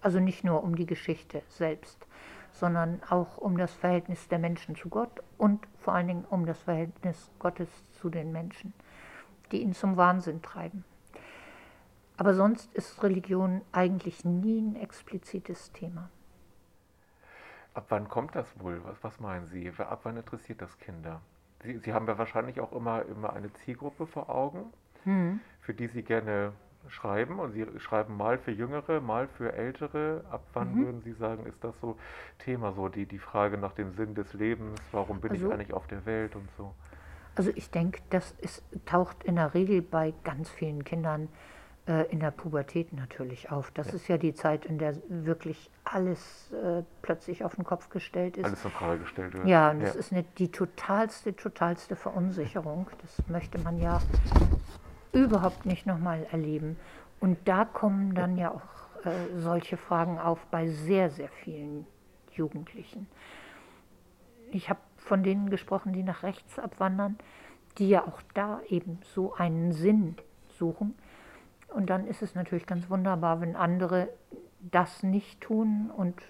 also 0.00 0.20
nicht 0.20 0.44
nur 0.44 0.62
um 0.62 0.76
die 0.76 0.86
Geschichte 0.86 1.42
selbst, 1.48 2.06
sondern 2.52 3.00
auch 3.08 3.38
um 3.38 3.56
das 3.56 3.72
Verhältnis 3.72 4.28
der 4.28 4.38
Menschen 4.38 4.74
zu 4.74 4.88
Gott 4.88 5.22
und 5.36 5.66
vor 5.78 5.94
allen 5.94 6.08
Dingen 6.08 6.24
um 6.28 6.46
das 6.46 6.60
Verhältnis 6.62 7.30
Gottes 7.38 7.68
zu 7.92 8.08
den 8.08 8.32
Menschen, 8.32 8.72
die 9.52 9.62
ihn 9.62 9.74
zum 9.74 9.96
Wahnsinn 9.96 10.42
treiben. 10.42 10.84
Aber 12.16 12.34
sonst 12.34 12.74
ist 12.74 13.02
Religion 13.02 13.62
eigentlich 13.70 14.24
nie 14.24 14.60
ein 14.60 14.76
explizites 14.76 15.70
Thema. 15.72 16.10
Ab 17.74 17.86
wann 17.90 18.08
kommt 18.08 18.34
das 18.34 18.58
wohl? 18.58 18.82
Was, 18.84 18.96
was 19.04 19.20
meinen 19.20 19.46
Sie? 19.46 19.70
Ab 19.78 20.00
wann 20.02 20.16
interessiert 20.16 20.60
das 20.60 20.76
Kinder? 20.78 21.20
Sie, 21.62 21.78
Sie 21.78 21.92
haben 21.92 22.08
ja 22.08 22.18
wahrscheinlich 22.18 22.60
auch 22.60 22.72
immer, 22.72 23.04
immer 23.04 23.34
eine 23.34 23.52
Zielgruppe 23.52 24.06
vor 24.08 24.28
Augen, 24.30 24.72
hm. 25.04 25.38
für 25.60 25.74
die 25.74 25.86
Sie 25.86 26.02
gerne 26.02 26.52
schreiben 26.88 27.38
und 27.38 27.52
Sie 27.52 27.66
schreiben 27.80 28.16
mal 28.16 28.38
für 28.38 28.50
Jüngere, 28.52 29.00
mal 29.00 29.28
für 29.28 29.52
Ältere. 29.52 30.24
Ab 30.30 30.42
wann 30.54 30.74
Mhm. 30.74 30.84
würden 30.86 31.02
Sie 31.02 31.12
sagen, 31.12 31.44
ist 31.46 31.62
das 31.62 31.78
so 31.80 31.96
Thema, 32.38 32.72
so 32.72 32.88
die, 32.88 33.06
die 33.06 33.18
Frage 33.18 33.58
nach 33.58 33.72
dem 33.72 33.92
Sinn 33.94 34.14
des 34.14 34.32
Lebens, 34.34 34.80
warum 34.92 35.20
bin 35.20 35.32
Also- 35.32 35.46
ich 35.48 35.52
eigentlich 35.52 35.74
auf 35.74 35.86
der 35.86 36.06
Welt 36.06 36.34
und 36.36 36.48
so? 36.56 36.72
Also 37.36 37.50
ich 37.54 37.70
denke, 37.70 38.00
das 38.10 38.32
ist, 38.38 38.62
taucht 38.86 39.22
in 39.24 39.36
der 39.36 39.54
Regel 39.54 39.80
bei 39.82 40.12
ganz 40.24 40.48
vielen 40.50 40.82
Kindern 40.84 41.28
äh, 41.86 42.04
in 42.10 42.20
der 42.20 42.32
Pubertät 42.32 42.92
natürlich 42.92 43.50
auf. 43.52 43.70
Das 43.70 43.88
Ja. 43.88 43.94
ist 43.94 44.08
ja 44.08 44.18
die 44.18 44.34
Zeit, 44.34 44.66
in 44.66 44.76
der 44.78 44.96
wirklich 45.08 45.70
alles 45.84 46.50
äh, 46.52 46.82
plötzlich 47.00 47.44
auf 47.44 47.54
den 47.54 47.64
Kopf 47.64 47.88
gestellt 47.90 48.36
ist. 48.36 48.44
Alles 48.44 48.64
in 48.64 48.70
Frage 48.72 48.98
gestellt 49.00 49.34
wird. 49.34 49.46
Ja, 49.46 49.70
und 49.70 49.80
das 49.80 49.94
ist 49.96 50.12
eine, 50.12 50.24
die 50.36 50.50
totalste, 50.50 51.34
totalste 51.36 51.94
Verunsicherung. 51.96 52.88
Das 53.00 53.26
möchte 53.28 53.58
man 53.60 53.78
ja 53.78 54.00
überhaupt 55.24 55.66
nicht 55.66 55.86
nochmal 55.86 56.26
erleben. 56.30 56.76
Und 57.20 57.38
da 57.46 57.64
kommen 57.64 58.14
dann 58.14 58.36
ja 58.36 58.50
auch 58.50 59.04
äh, 59.04 59.38
solche 59.38 59.76
Fragen 59.76 60.18
auf 60.18 60.44
bei 60.46 60.68
sehr, 60.68 61.10
sehr 61.10 61.28
vielen 61.28 61.86
Jugendlichen. 62.32 63.08
Ich 64.50 64.70
habe 64.70 64.80
von 64.96 65.22
denen 65.22 65.50
gesprochen, 65.50 65.92
die 65.92 66.02
nach 66.02 66.22
rechts 66.22 66.58
abwandern, 66.58 67.18
die 67.78 67.88
ja 67.88 68.06
auch 68.06 68.20
da 68.34 68.60
eben 68.68 69.00
so 69.14 69.34
einen 69.34 69.72
Sinn 69.72 70.16
suchen. 70.58 70.94
Und 71.68 71.90
dann 71.90 72.06
ist 72.06 72.22
es 72.22 72.34
natürlich 72.34 72.66
ganz 72.66 72.88
wunderbar, 72.88 73.40
wenn 73.40 73.56
andere 73.56 74.08
das 74.60 75.02
nicht 75.02 75.40
tun 75.40 75.90
und 75.94 76.20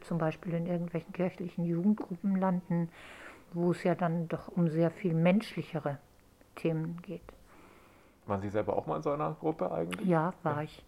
zum 0.00 0.18
Beispiel 0.18 0.54
in 0.54 0.66
irgendwelchen 0.66 1.12
kirchlichen 1.12 1.64
Jugendgruppen 1.64 2.36
landen, 2.36 2.88
wo 3.52 3.72
es 3.72 3.82
ja 3.82 3.94
dann 3.94 4.28
doch 4.28 4.48
um 4.48 4.68
sehr 4.68 4.90
viel 4.90 5.14
menschlichere 5.14 5.98
Themen 6.56 7.00
geht. 7.02 7.22
Waren 8.26 8.40
Sie 8.40 8.48
selber 8.48 8.76
auch 8.76 8.86
mal 8.86 8.96
in 8.96 9.02
so 9.02 9.10
einer 9.10 9.36
Gruppe 9.38 9.70
eigentlich? 9.70 10.06
Ja, 10.06 10.32
war 10.42 10.62
ich 10.62 10.84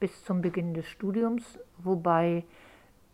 bis 0.00 0.24
zum 0.24 0.42
Beginn 0.42 0.74
des 0.74 0.86
Studiums, 0.86 1.58
wobei 1.78 2.44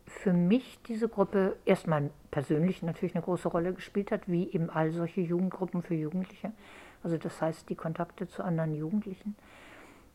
für 0.06 0.32
mich 0.32 0.80
diese 0.88 1.08
Gruppe 1.08 1.56
erstmal 1.64 2.10
persönlich 2.30 2.82
natürlich 2.82 3.14
eine 3.14 3.24
große 3.24 3.48
Rolle 3.48 3.74
gespielt 3.74 4.10
hat, 4.10 4.22
wie 4.26 4.50
eben 4.50 4.70
all 4.70 4.90
solche 4.92 5.20
Jugendgruppen 5.20 5.82
für 5.82 5.94
Jugendliche. 5.94 6.52
Also 7.02 7.18
das 7.18 7.40
heißt 7.40 7.68
die 7.68 7.74
Kontakte 7.74 8.26
zu 8.26 8.42
anderen 8.42 8.74
Jugendlichen. 8.74 9.36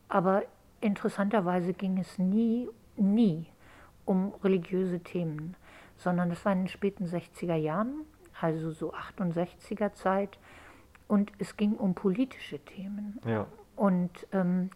Aber 0.08 0.42
interessanterweise 0.80 1.72
ging 1.72 1.98
es 1.98 2.18
nie, 2.18 2.68
nie 2.96 3.46
um 4.04 4.34
religiöse 4.42 5.00
Themen, 5.00 5.56
sondern 5.96 6.28
das 6.28 6.44
war 6.44 6.52
in 6.52 6.60
den 6.60 6.68
späten 6.68 7.06
60er 7.06 7.54
Jahren, 7.54 8.04
also 8.40 8.72
so 8.72 8.92
68er 8.92 9.92
Zeit, 9.94 10.38
und 11.08 11.32
es 11.38 11.56
ging 11.56 11.74
um 11.74 11.94
politische 11.94 12.58
Themen. 12.58 13.20
Ja. 13.26 13.46
Und 13.76 14.26
ähm, 14.32 14.70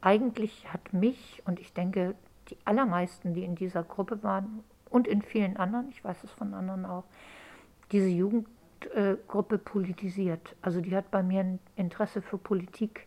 eigentlich 0.00 0.72
hat 0.72 0.92
mich 0.92 1.42
und 1.46 1.60
ich 1.60 1.72
denke, 1.72 2.14
die 2.48 2.56
allermeisten, 2.64 3.34
die 3.34 3.44
in 3.44 3.54
dieser 3.54 3.82
Gruppe 3.82 4.22
waren 4.22 4.64
und 4.88 5.06
in 5.06 5.22
vielen 5.22 5.56
anderen, 5.56 5.88
ich 5.90 6.04
weiß 6.04 6.24
es 6.24 6.30
von 6.32 6.54
anderen 6.54 6.84
auch, 6.84 7.04
diese 7.92 8.08
Jugendgruppe 8.08 9.54
äh, 9.54 9.58
politisiert. 9.58 10.56
Also 10.62 10.80
die 10.80 10.94
hat 10.94 11.10
bei 11.10 11.22
mir 11.22 11.40
ein 11.40 11.58
Interesse 11.76 12.22
für 12.22 12.38
Politik 12.38 13.06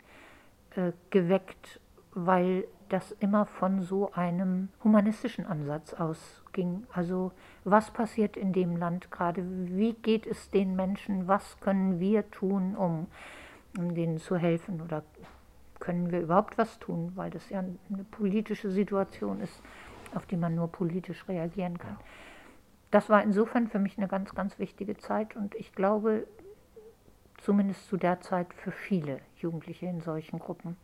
äh, 0.75 0.91
geweckt, 1.09 1.79
weil 2.13 2.65
das 2.93 3.11
immer 3.13 3.47
von 3.47 3.81
so 3.81 4.11
einem 4.13 4.69
humanistischen 4.83 5.47
Ansatz 5.47 5.95
ausging. 5.95 6.85
Also 6.93 7.31
was 7.63 7.89
passiert 7.89 8.37
in 8.37 8.53
dem 8.53 8.77
Land 8.77 9.09
gerade? 9.09 9.43
Wie 9.43 9.93
geht 9.93 10.27
es 10.27 10.51
den 10.51 10.75
Menschen? 10.75 11.27
Was 11.27 11.59
können 11.59 11.99
wir 11.99 12.29
tun, 12.29 12.75
um, 12.75 13.07
um 13.79 13.95
denen 13.95 14.19
zu 14.19 14.37
helfen? 14.37 14.79
Oder 14.79 15.03
können 15.79 16.11
wir 16.11 16.21
überhaupt 16.21 16.59
was 16.59 16.77
tun? 16.77 17.13
Weil 17.15 17.31
das 17.31 17.49
ja 17.49 17.59
eine 17.59 18.03
politische 18.11 18.69
Situation 18.69 19.41
ist, 19.41 19.63
auf 20.13 20.27
die 20.27 20.37
man 20.37 20.53
nur 20.53 20.67
politisch 20.71 21.27
reagieren 21.27 21.79
kann. 21.79 21.97
Das 22.91 23.09
war 23.09 23.23
insofern 23.23 23.67
für 23.69 23.79
mich 23.79 23.97
eine 23.97 24.07
ganz, 24.07 24.35
ganz 24.35 24.59
wichtige 24.59 24.97
Zeit 24.97 25.35
und 25.35 25.55
ich 25.55 25.73
glaube, 25.73 26.27
zumindest 27.39 27.87
zu 27.87 27.97
der 27.97 28.21
Zeit 28.21 28.53
für 28.53 28.71
viele 28.71 29.19
Jugendliche 29.37 29.87
in 29.87 30.01
solchen 30.01 30.37
Gruppen. 30.37 30.77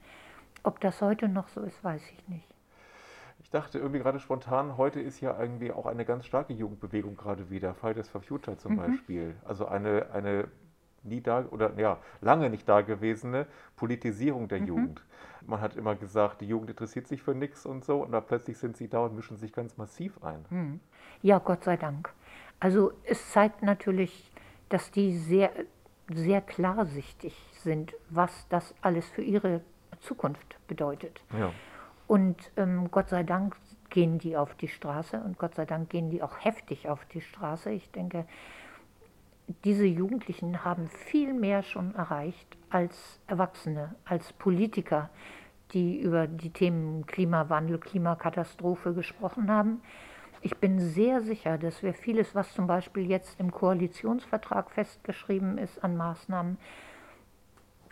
Ob 0.63 0.79
das 0.79 1.01
heute 1.01 1.27
noch 1.27 1.47
so 1.47 1.61
ist, 1.61 1.83
weiß 1.83 2.01
ich 2.11 2.27
nicht. 2.27 2.47
Ich 3.41 3.49
dachte 3.49 3.79
irgendwie 3.79 3.99
gerade 3.99 4.19
spontan, 4.19 4.77
heute 4.77 4.99
ist 4.99 5.21
ja 5.21 5.39
irgendwie 5.39 5.71
auch 5.71 5.85
eine 5.85 6.05
ganz 6.05 6.25
starke 6.25 6.53
Jugendbewegung 6.53 7.15
gerade 7.15 7.49
wieder, 7.49 7.73
Fridays 7.73 8.09
for 8.09 8.21
Future 8.21 8.57
zum 8.57 8.73
Mhm. 8.73 8.77
Beispiel. 8.77 9.35
Also 9.45 9.65
eine, 9.67 10.11
eine 10.11 10.49
nie 11.03 11.21
da 11.21 11.45
oder 11.49 11.73
ja, 11.79 11.97
lange 12.21 12.49
nicht 12.49 12.67
dagewesene 12.67 13.47
Politisierung 13.77 14.49
der 14.49 14.59
Mhm. 14.59 14.67
Jugend. 14.67 15.05
Man 15.45 15.61
hat 15.61 15.75
immer 15.77 15.95
gesagt, 15.95 16.41
die 16.41 16.47
Jugend 16.47 16.69
interessiert 16.69 17.07
sich 17.07 17.23
für 17.23 17.33
nichts 17.33 17.65
und 17.65 17.85
so, 17.85 18.03
und 18.03 18.11
da 18.11 18.19
plötzlich 18.21 18.57
sind 18.57 18.75
sie 18.75 18.89
da 18.89 18.99
und 19.05 19.15
mischen 19.15 19.37
sich 19.37 19.53
ganz 19.53 19.77
massiv 19.77 20.21
ein. 20.23 20.45
Hm. 20.49 20.79
Ja, 21.21 21.39
Gott 21.39 21.63
sei 21.63 21.77
Dank. 21.77 22.13
Also 22.59 22.91
es 23.05 23.31
zeigt 23.31 23.63
natürlich, 23.63 24.31
dass 24.67 24.91
die 24.91 25.17
sehr, 25.17 25.51
sehr 26.13 26.41
klarsichtig 26.41 27.33
sind, 27.53 27.93
was 28.09 28.47
das 28.49 28.75
alles 28.81 29.07
für 29.07 29.21
ihre 29.21 29.61
Zukunft 30.01 30.57
bedeutet. 30.67 31.21
Ja. 31.37 31.51
Und 32.07 32.51
ähm, 32.57 32.89
Gott 32.91 33.09
sei 33.09 33.23
Dank 33.23 33.55
gehen 33.89 34.19
die 34.19 34.37
auf 34.37 34.55
die 34.55 34.67
Straße 34.67 35.19
und 35.19 35.37
Gott 35.37 35.55
sei 35.55 35.65
Dank 35.65 35.89
gehen 35.89 36.09
die 36.09 36.21
auch 36.21 36.43
heftig 36.43 36.89
auf 36.89 37.05
die 37.05 37.21
Straße. 37.21 37.71
Ich 37.71 37.91
denke, 37.91 38.25
diese 39.63 39.85
Jugendlichen 39.85 40.63
haben 40.63 40.87
viel 40.87 41.33
mehr 41.33 41.63
schon 41.63 41.95
erreicht 41.95 42.57
als 42.69 43.19
Erwachsene, 43.27 43.95
als 44.05 44.31
Politiker, 44.33 45.09
die 45.71 45.99
über 45.99 46.27
die 46.27 46.51
Themen 46.51 47.05
Klimawandel, 47.05 47.79
Klimakatastrophe 47.79 48.93
gesprochen 48.93 49.51
haben. 49.51 49.81
Ich 50.41 50.57
bin 50.57 50.79
sehr 50.79 51.21
sicher, 51.21 51.57
dass 51.57 51.83
wir 51.83 51.93
vieles, 51.93 52.33
was 52.33 52.53
zum 52.53 52.67
Beispiel 52.67 53.09
jetzt 53.09 53.39
im 53.39 53.51
Koalitionsvertrag 53.51 54.71
festgeschrieben 54.71 55.57
ist 55.57 55.83
an 55.83 55.97
Maßnahmen, 55.97 56.57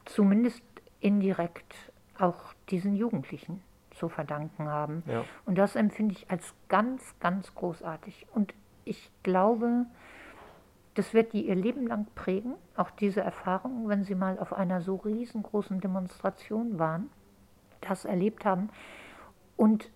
zumindest 0.06 0.63
indirekt 1.02 1.91
auch 2.19 2.53
diesen 2.69 2.95
Jugendlichen 2.95 3.62
zu 3.91 4.10
verdanken 4.10 4.67
haben. 4.67 5.03
Ja. 5.08 5.23
Und 5.45 5.58
das 5.58 5.75
empfinde 5.75 6.13
ich 6.13 6.30
als 6.30 6.53
ganz, 6.69 7.15
ganz 7.19 7.53
großartig. 7.56 8.27
Und 8.34 8.53
ich 8.86 9.12
glaube, 9.23 9.86
das 10.93 11.13
wird 11.13 11.34
die 11.34 11.47
ihr 11.47 11.56
Leben 11.56 11.86
lang 11.88 12.08
prägen, 12.15 12.56
auch 12.75 12.89
diese 12.91 13.21
Erfahrung, 13.21 13.88
wenn 13.88 14.03
sie 14.03 14.15
mal 14.15 14.39
auf 14.39 14.53
einer 14.53 14.82
so 14.82 14.95
riesengroßen 14.95 15.80
Demonstration 15.80 16.80
waren, 16.80 17.10
das 17.82 18.06
erlebt 18.06 18.45
haben 18.45 18.69
und 19.56 19.91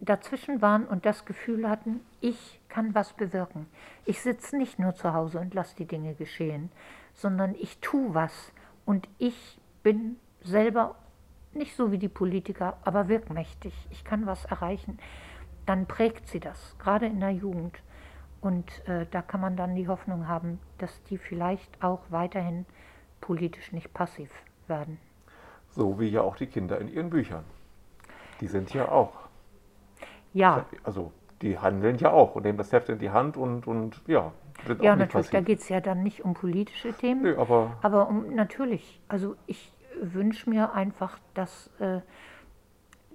dazwischen 0.00 0.62
waren 0.62 0.86
und 0.86 1.06
das 1.06 1.24
Gefühl 1.24 1.68
hatten, 1.68 2.00
ich 2.20 2.60
kann 2.68 2.94
was 2.94 3.12
bewirken. 3.14 3.66
Ich 4.04 4.20
sitze 4.20 4.56
nicht 4.56 4.78
nur 4.78 4.94
zu 4.94 5.12
Hause 5.12 5.40
und 5.40 5.54
lasse 5.54 5.76
die 5.76 5.86
Dinge 5.86 6.14
geschehen, 6.14 6.70
sondern 7.14 7.54
ich 7.54 7.78
tue 7.78 8.14
was 8.14 8.52
und 8.84 9.08
ich 9.18 9.58
bin 9.82 10.16
selber 10.42 10.96
nicht 11.56 11.76
so 11.76 11.92
wie 11.92 11.98
die 11.98 12.08
Politiker, 12.08 12.78
aber 12.84 13.08
wirkmächtig. 13.08 13.74
Ich 13.90 14.04
kann 14.04 14.26
was 14.26 14.44
erreichen. 14.46 14.98
Dann 15.66 15.86
prägt 15.86 16.28
sie 16.28 16.40
das, 16.40 16.76
gerade 16.78 17.06
in 17.06 17.20
der 17.20 17.30
Jugend. 17.32 17.82
Und 18.40 18.86
äh, 18.88 19.06
da 19.10 19.22
kann 19.22 19.40
man 19.40 19.56
dann 19.56 19.74
die 19.74 19.88
Hoffnung 19.88 20.28
haben, 20.28 20.60
dass 20.78 21.02
die 21.04 21.18
vielleicht 21.18 21.82
auch 21.82 22.02
weiterhin 22.10 22.66
politisch 23.20 23.72
nicht 23.72 23.94
passiv 23.94 24.30
werden. 24.68 24.98
So 25.68 26.00
wie 26.00 26.08
ja 26.08 26.22
auch 26.22 26.36
die 26.36 26.46
Kinder 26.46 26.80
in 26.80 26.88
ihren 26.88 27.10
Büchern. 27.10 27.44
Die 28.40 28.46
sind 28.48 28.72
ja 28.72 28.88
auch, 28.88 29.28
Ja, 30.32 30.66
also 30.82 31.12
die 31.42 31.58
handeln 31.58 31.98
ja 31.98 32.10
auch 32.12 32.34
und 32.36 32.44
nehmen 32.44 32.58
das 32.58 32.72
Heft 32.72 32.88
in 32.88 32.98
die 32.98 33.10
Hand 33.10 33.36
und, 33.36 33.66
und 33.66 34.02
ja, 34.06 34.32
ja 34.78 34.96
natürlich, 34.96 35.30
da 35.30 35.40
passiv. 35.40 35.40
geht 35.40 35.60
es 35.60 35.68
ja 35.68 35.80
dann 35.80 36.02
nicht 36.02 36.24
um 36.24 36.34
politische 36.34 36.94
Themen. 36.94 37.22
Nö, 37.22 37.36
aber 37.38 37.78
Aber 37.82 38.08
um, 38.08 38.34
natürlich, 38.34 39.00
also 39.08 39.36
ich 39.46 39.72
wünsche 40.12 40.50
mir 40.50 40.72
einfach, 40.74 41.18
dass, 41.32 41.70
äh, 41.78 42.00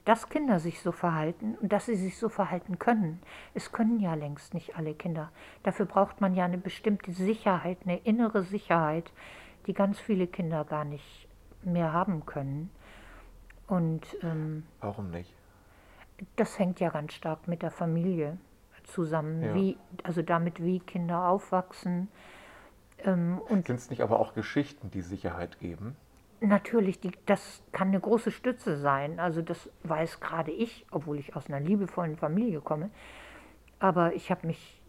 dass 0.06 0.30
Kinder 0.30 0.60
sich 0.60 0.82
so 0.82 0.92
verhalten 0.92 1.56
und 1.62 1.72
dass 1.72 1.86
sie 1.86 1.96
sich 1.96 2.18
so 2.18 2.30
verhalten 2.30 2.80
können. 2.80 3.22
Es 3.54 3.72
können 3.72 4.00
ja 4.00 4.16
längst 4.16 4.54
nicht 4.56 4.76
alle 4.76 4.96
Kinder. 4.96 5.32
Dafür 5.64 5.86
braucht 5.86 6.22
man 6.22 6.34
ja 6.34 6.46
eine 6.46 6.58
bestimmte 6.58 7.12
Sicherheit, 7.12 7.78
eine 7.84 7.98
innere 8.00 8.44
Sicherheit, 8.44 9.12
die 9.68 9.74
ganz 9.74 10.00
viele 10.00 10.26
Kinder 10.26 10.64
gar 10.66 10.86
nicht 10.86 11.28
mehr 11.64 11.94
haben 11.94 12.26
können. 12.26 12.72
Und 13.68 14.02
ähm, 14.24 14.64
warum 14.80 15.12
nicht? 15.12 15.36
das 16.36 16.60
hängt 16.60 16.80
ja 16.80 16.90
ganz 16.90 17.14
stark 17.14 17.48
mit 17.48 17.62
der 17.62 17.72
Familie 17.72 18.38
zusammen, 18.84 19.44
Ja. 19.44 19.54
wie, 19.54 19.78
also 20.04 20.22
damit, 20.22 20.62
wie 20.64 20.80
Kinder 20.80 21.28
aufwachsen. 21.28 22.10
Ähm, 23.06 23.40
Sind 23.48 23.70
es 23.70 23.90
nicht 23.90 24.02
aber 24.02 24.20
auch 24.20 24.34
Geschichten, 24.34 24.90
die 24.92 25.02
Sicherheit 25.02 25.60
geben? 25.60 25.96
Natürlich, 26.42 27.00
die, 27.00 27.12
das 27.26 27.62
kann 27.72 27.90
eine 27.90 28.00
große 28.00 28.32
Stütze 28.32 28.78
sein. 28.78 29.20
Also 29.20 29.42
das 29.42 29.70
weiß 29.84 30.20
gerade 30.22 30.52
ich, 30.52 30.86
obwohl 30.92 31.20
ich 31.20 31.36
aus 31.36 31.48
einer 31.48 31.60
liebevollen 31.60 32.16
Familie 32.16 32.62
komme. 32.62 32.90
Aber 33.80 34.14
ich 34.14 34.32
habe 34.32 34.48
mich 34.48 34.82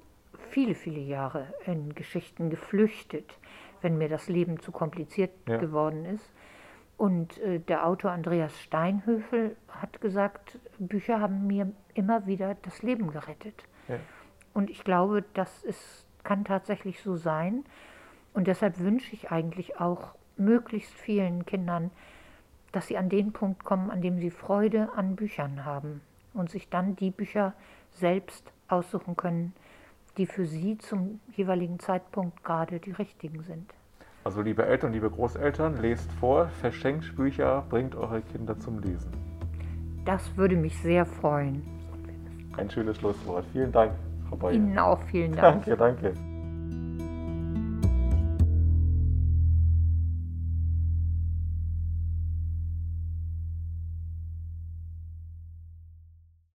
viele, 0.50 0.74
viele 0.74 1.00
Jahre 1.00 1.52
in 1.66 1.94
Geschichten 1.94 2.50
geflüchtet, 2.50 3.38
wenn 3.82 3.98
mir 3.98 4.08
das 4.08 4.28
Leben 4.28 4.60
zu 4.60 4.72
kompliziert 4.72 5.30
Ja. 5.48 5.56
geworden 5.58 6.04
ist. 6.04 6.32
Und 6.96 7.38
äh, 7.38 7.58
der 7.60 7.86
Autor 7.86 8.10
Andreas 8.10 8.60
Steinhöfel 8.60 9.56
hat 9.68 10.00
gesagt, 10.00 10.58
Bücher 10.78 11.18
haben 11.20 11.46
mir 11.46 11.72
immer 11.94 12.26
wieder 12.26 12.56
das 12.62 12.82
Leben 12.82 13.10
gerettet. 13.10 13.64
Ja. 13.88 13.96
Und 14.52 14.68
ich 14.70 14.84
glaube, 14.84 15.24
das 15.34 15.64
ist, 15.64 16.06
kann 16.24 16.44
tatsächlich 16.44 17.00
so 17.02 17.16
sein. 17.16 17.64
Und 18.34 18.46
deshalb 18.48 18.78
wünsche 18.80 19.14
ich 19.14 19.30
eigentlich 19.30 19.80
auch 19.80 20.14
möglichst 20.40 20.92
vielen 20.94 21.46
Kindern, 21.46 21.90
dass 22.72 22.86
sie 22.86 22.96
an 22.96 23.08
den 23.08 23.32
Punkt 23.32 23.64
kommen, 23.64 23.90
an 23.90 24.02
dem 24.02 24.18
sie 24.18 24.30
Freude 24.30 24.88
an 24.96 25.16
Büchern 25.16 25.64
haben 25.64 26.00
und 26.34 26.50
sich 26.50 26.68
dann 26.68 26.96
die 26.96 27.10
Bücher 27.10 27.54
selbst 27.92 28.52
aussuchen 28.68 29.16
können, 29.16 29.52
die 30.16 30.26
für 30.26 30.46
sie 30.46 30.78
zum 30.78 31.20
jeweiligen 31.36 31.78
Zeitpunkt 31.78 32.44
gerade 32.44 32.78
die 32.78 32.92
richtigen 32.92 33.42
sind. 33.42 33.72
Also 34.22 34.42
liebe 34.42 34.66
Eltern, 34.66 34.92
liebe 34.92 35.10
Großeltern, 35.10 35.80
lest 35.80 36.10
vor, 36.12 36.48
verschenkt 36.60 37.16
Bücher, 37.16 37.64
bringt 37.70 37.94
eure 37.94 38.20
Kinder 38.20 38.58
zum 38.58 38.80
Lesen. 38.80 39.10
Das 40.04 40.36
würde 40.36 40.56
mich 40.56 40.78
sehr 40.78 41.06
freuen. 41.06 41.62
Ein 42.56 42.70
schönes 42.70 42.98
Schlusswort. 42.98 43.44
Vielen 43.52 43.72
Dank, 43.72 43.92
Frau 44.28 44.36
Bayer. 44.36 44.54
Ihnen 44.54 44.78
auch 44.78 45.02
vielen 45.04 45.34
Dank. 45.34 45.64
Danke, 45.64 45.76
danke. 45.76 46.29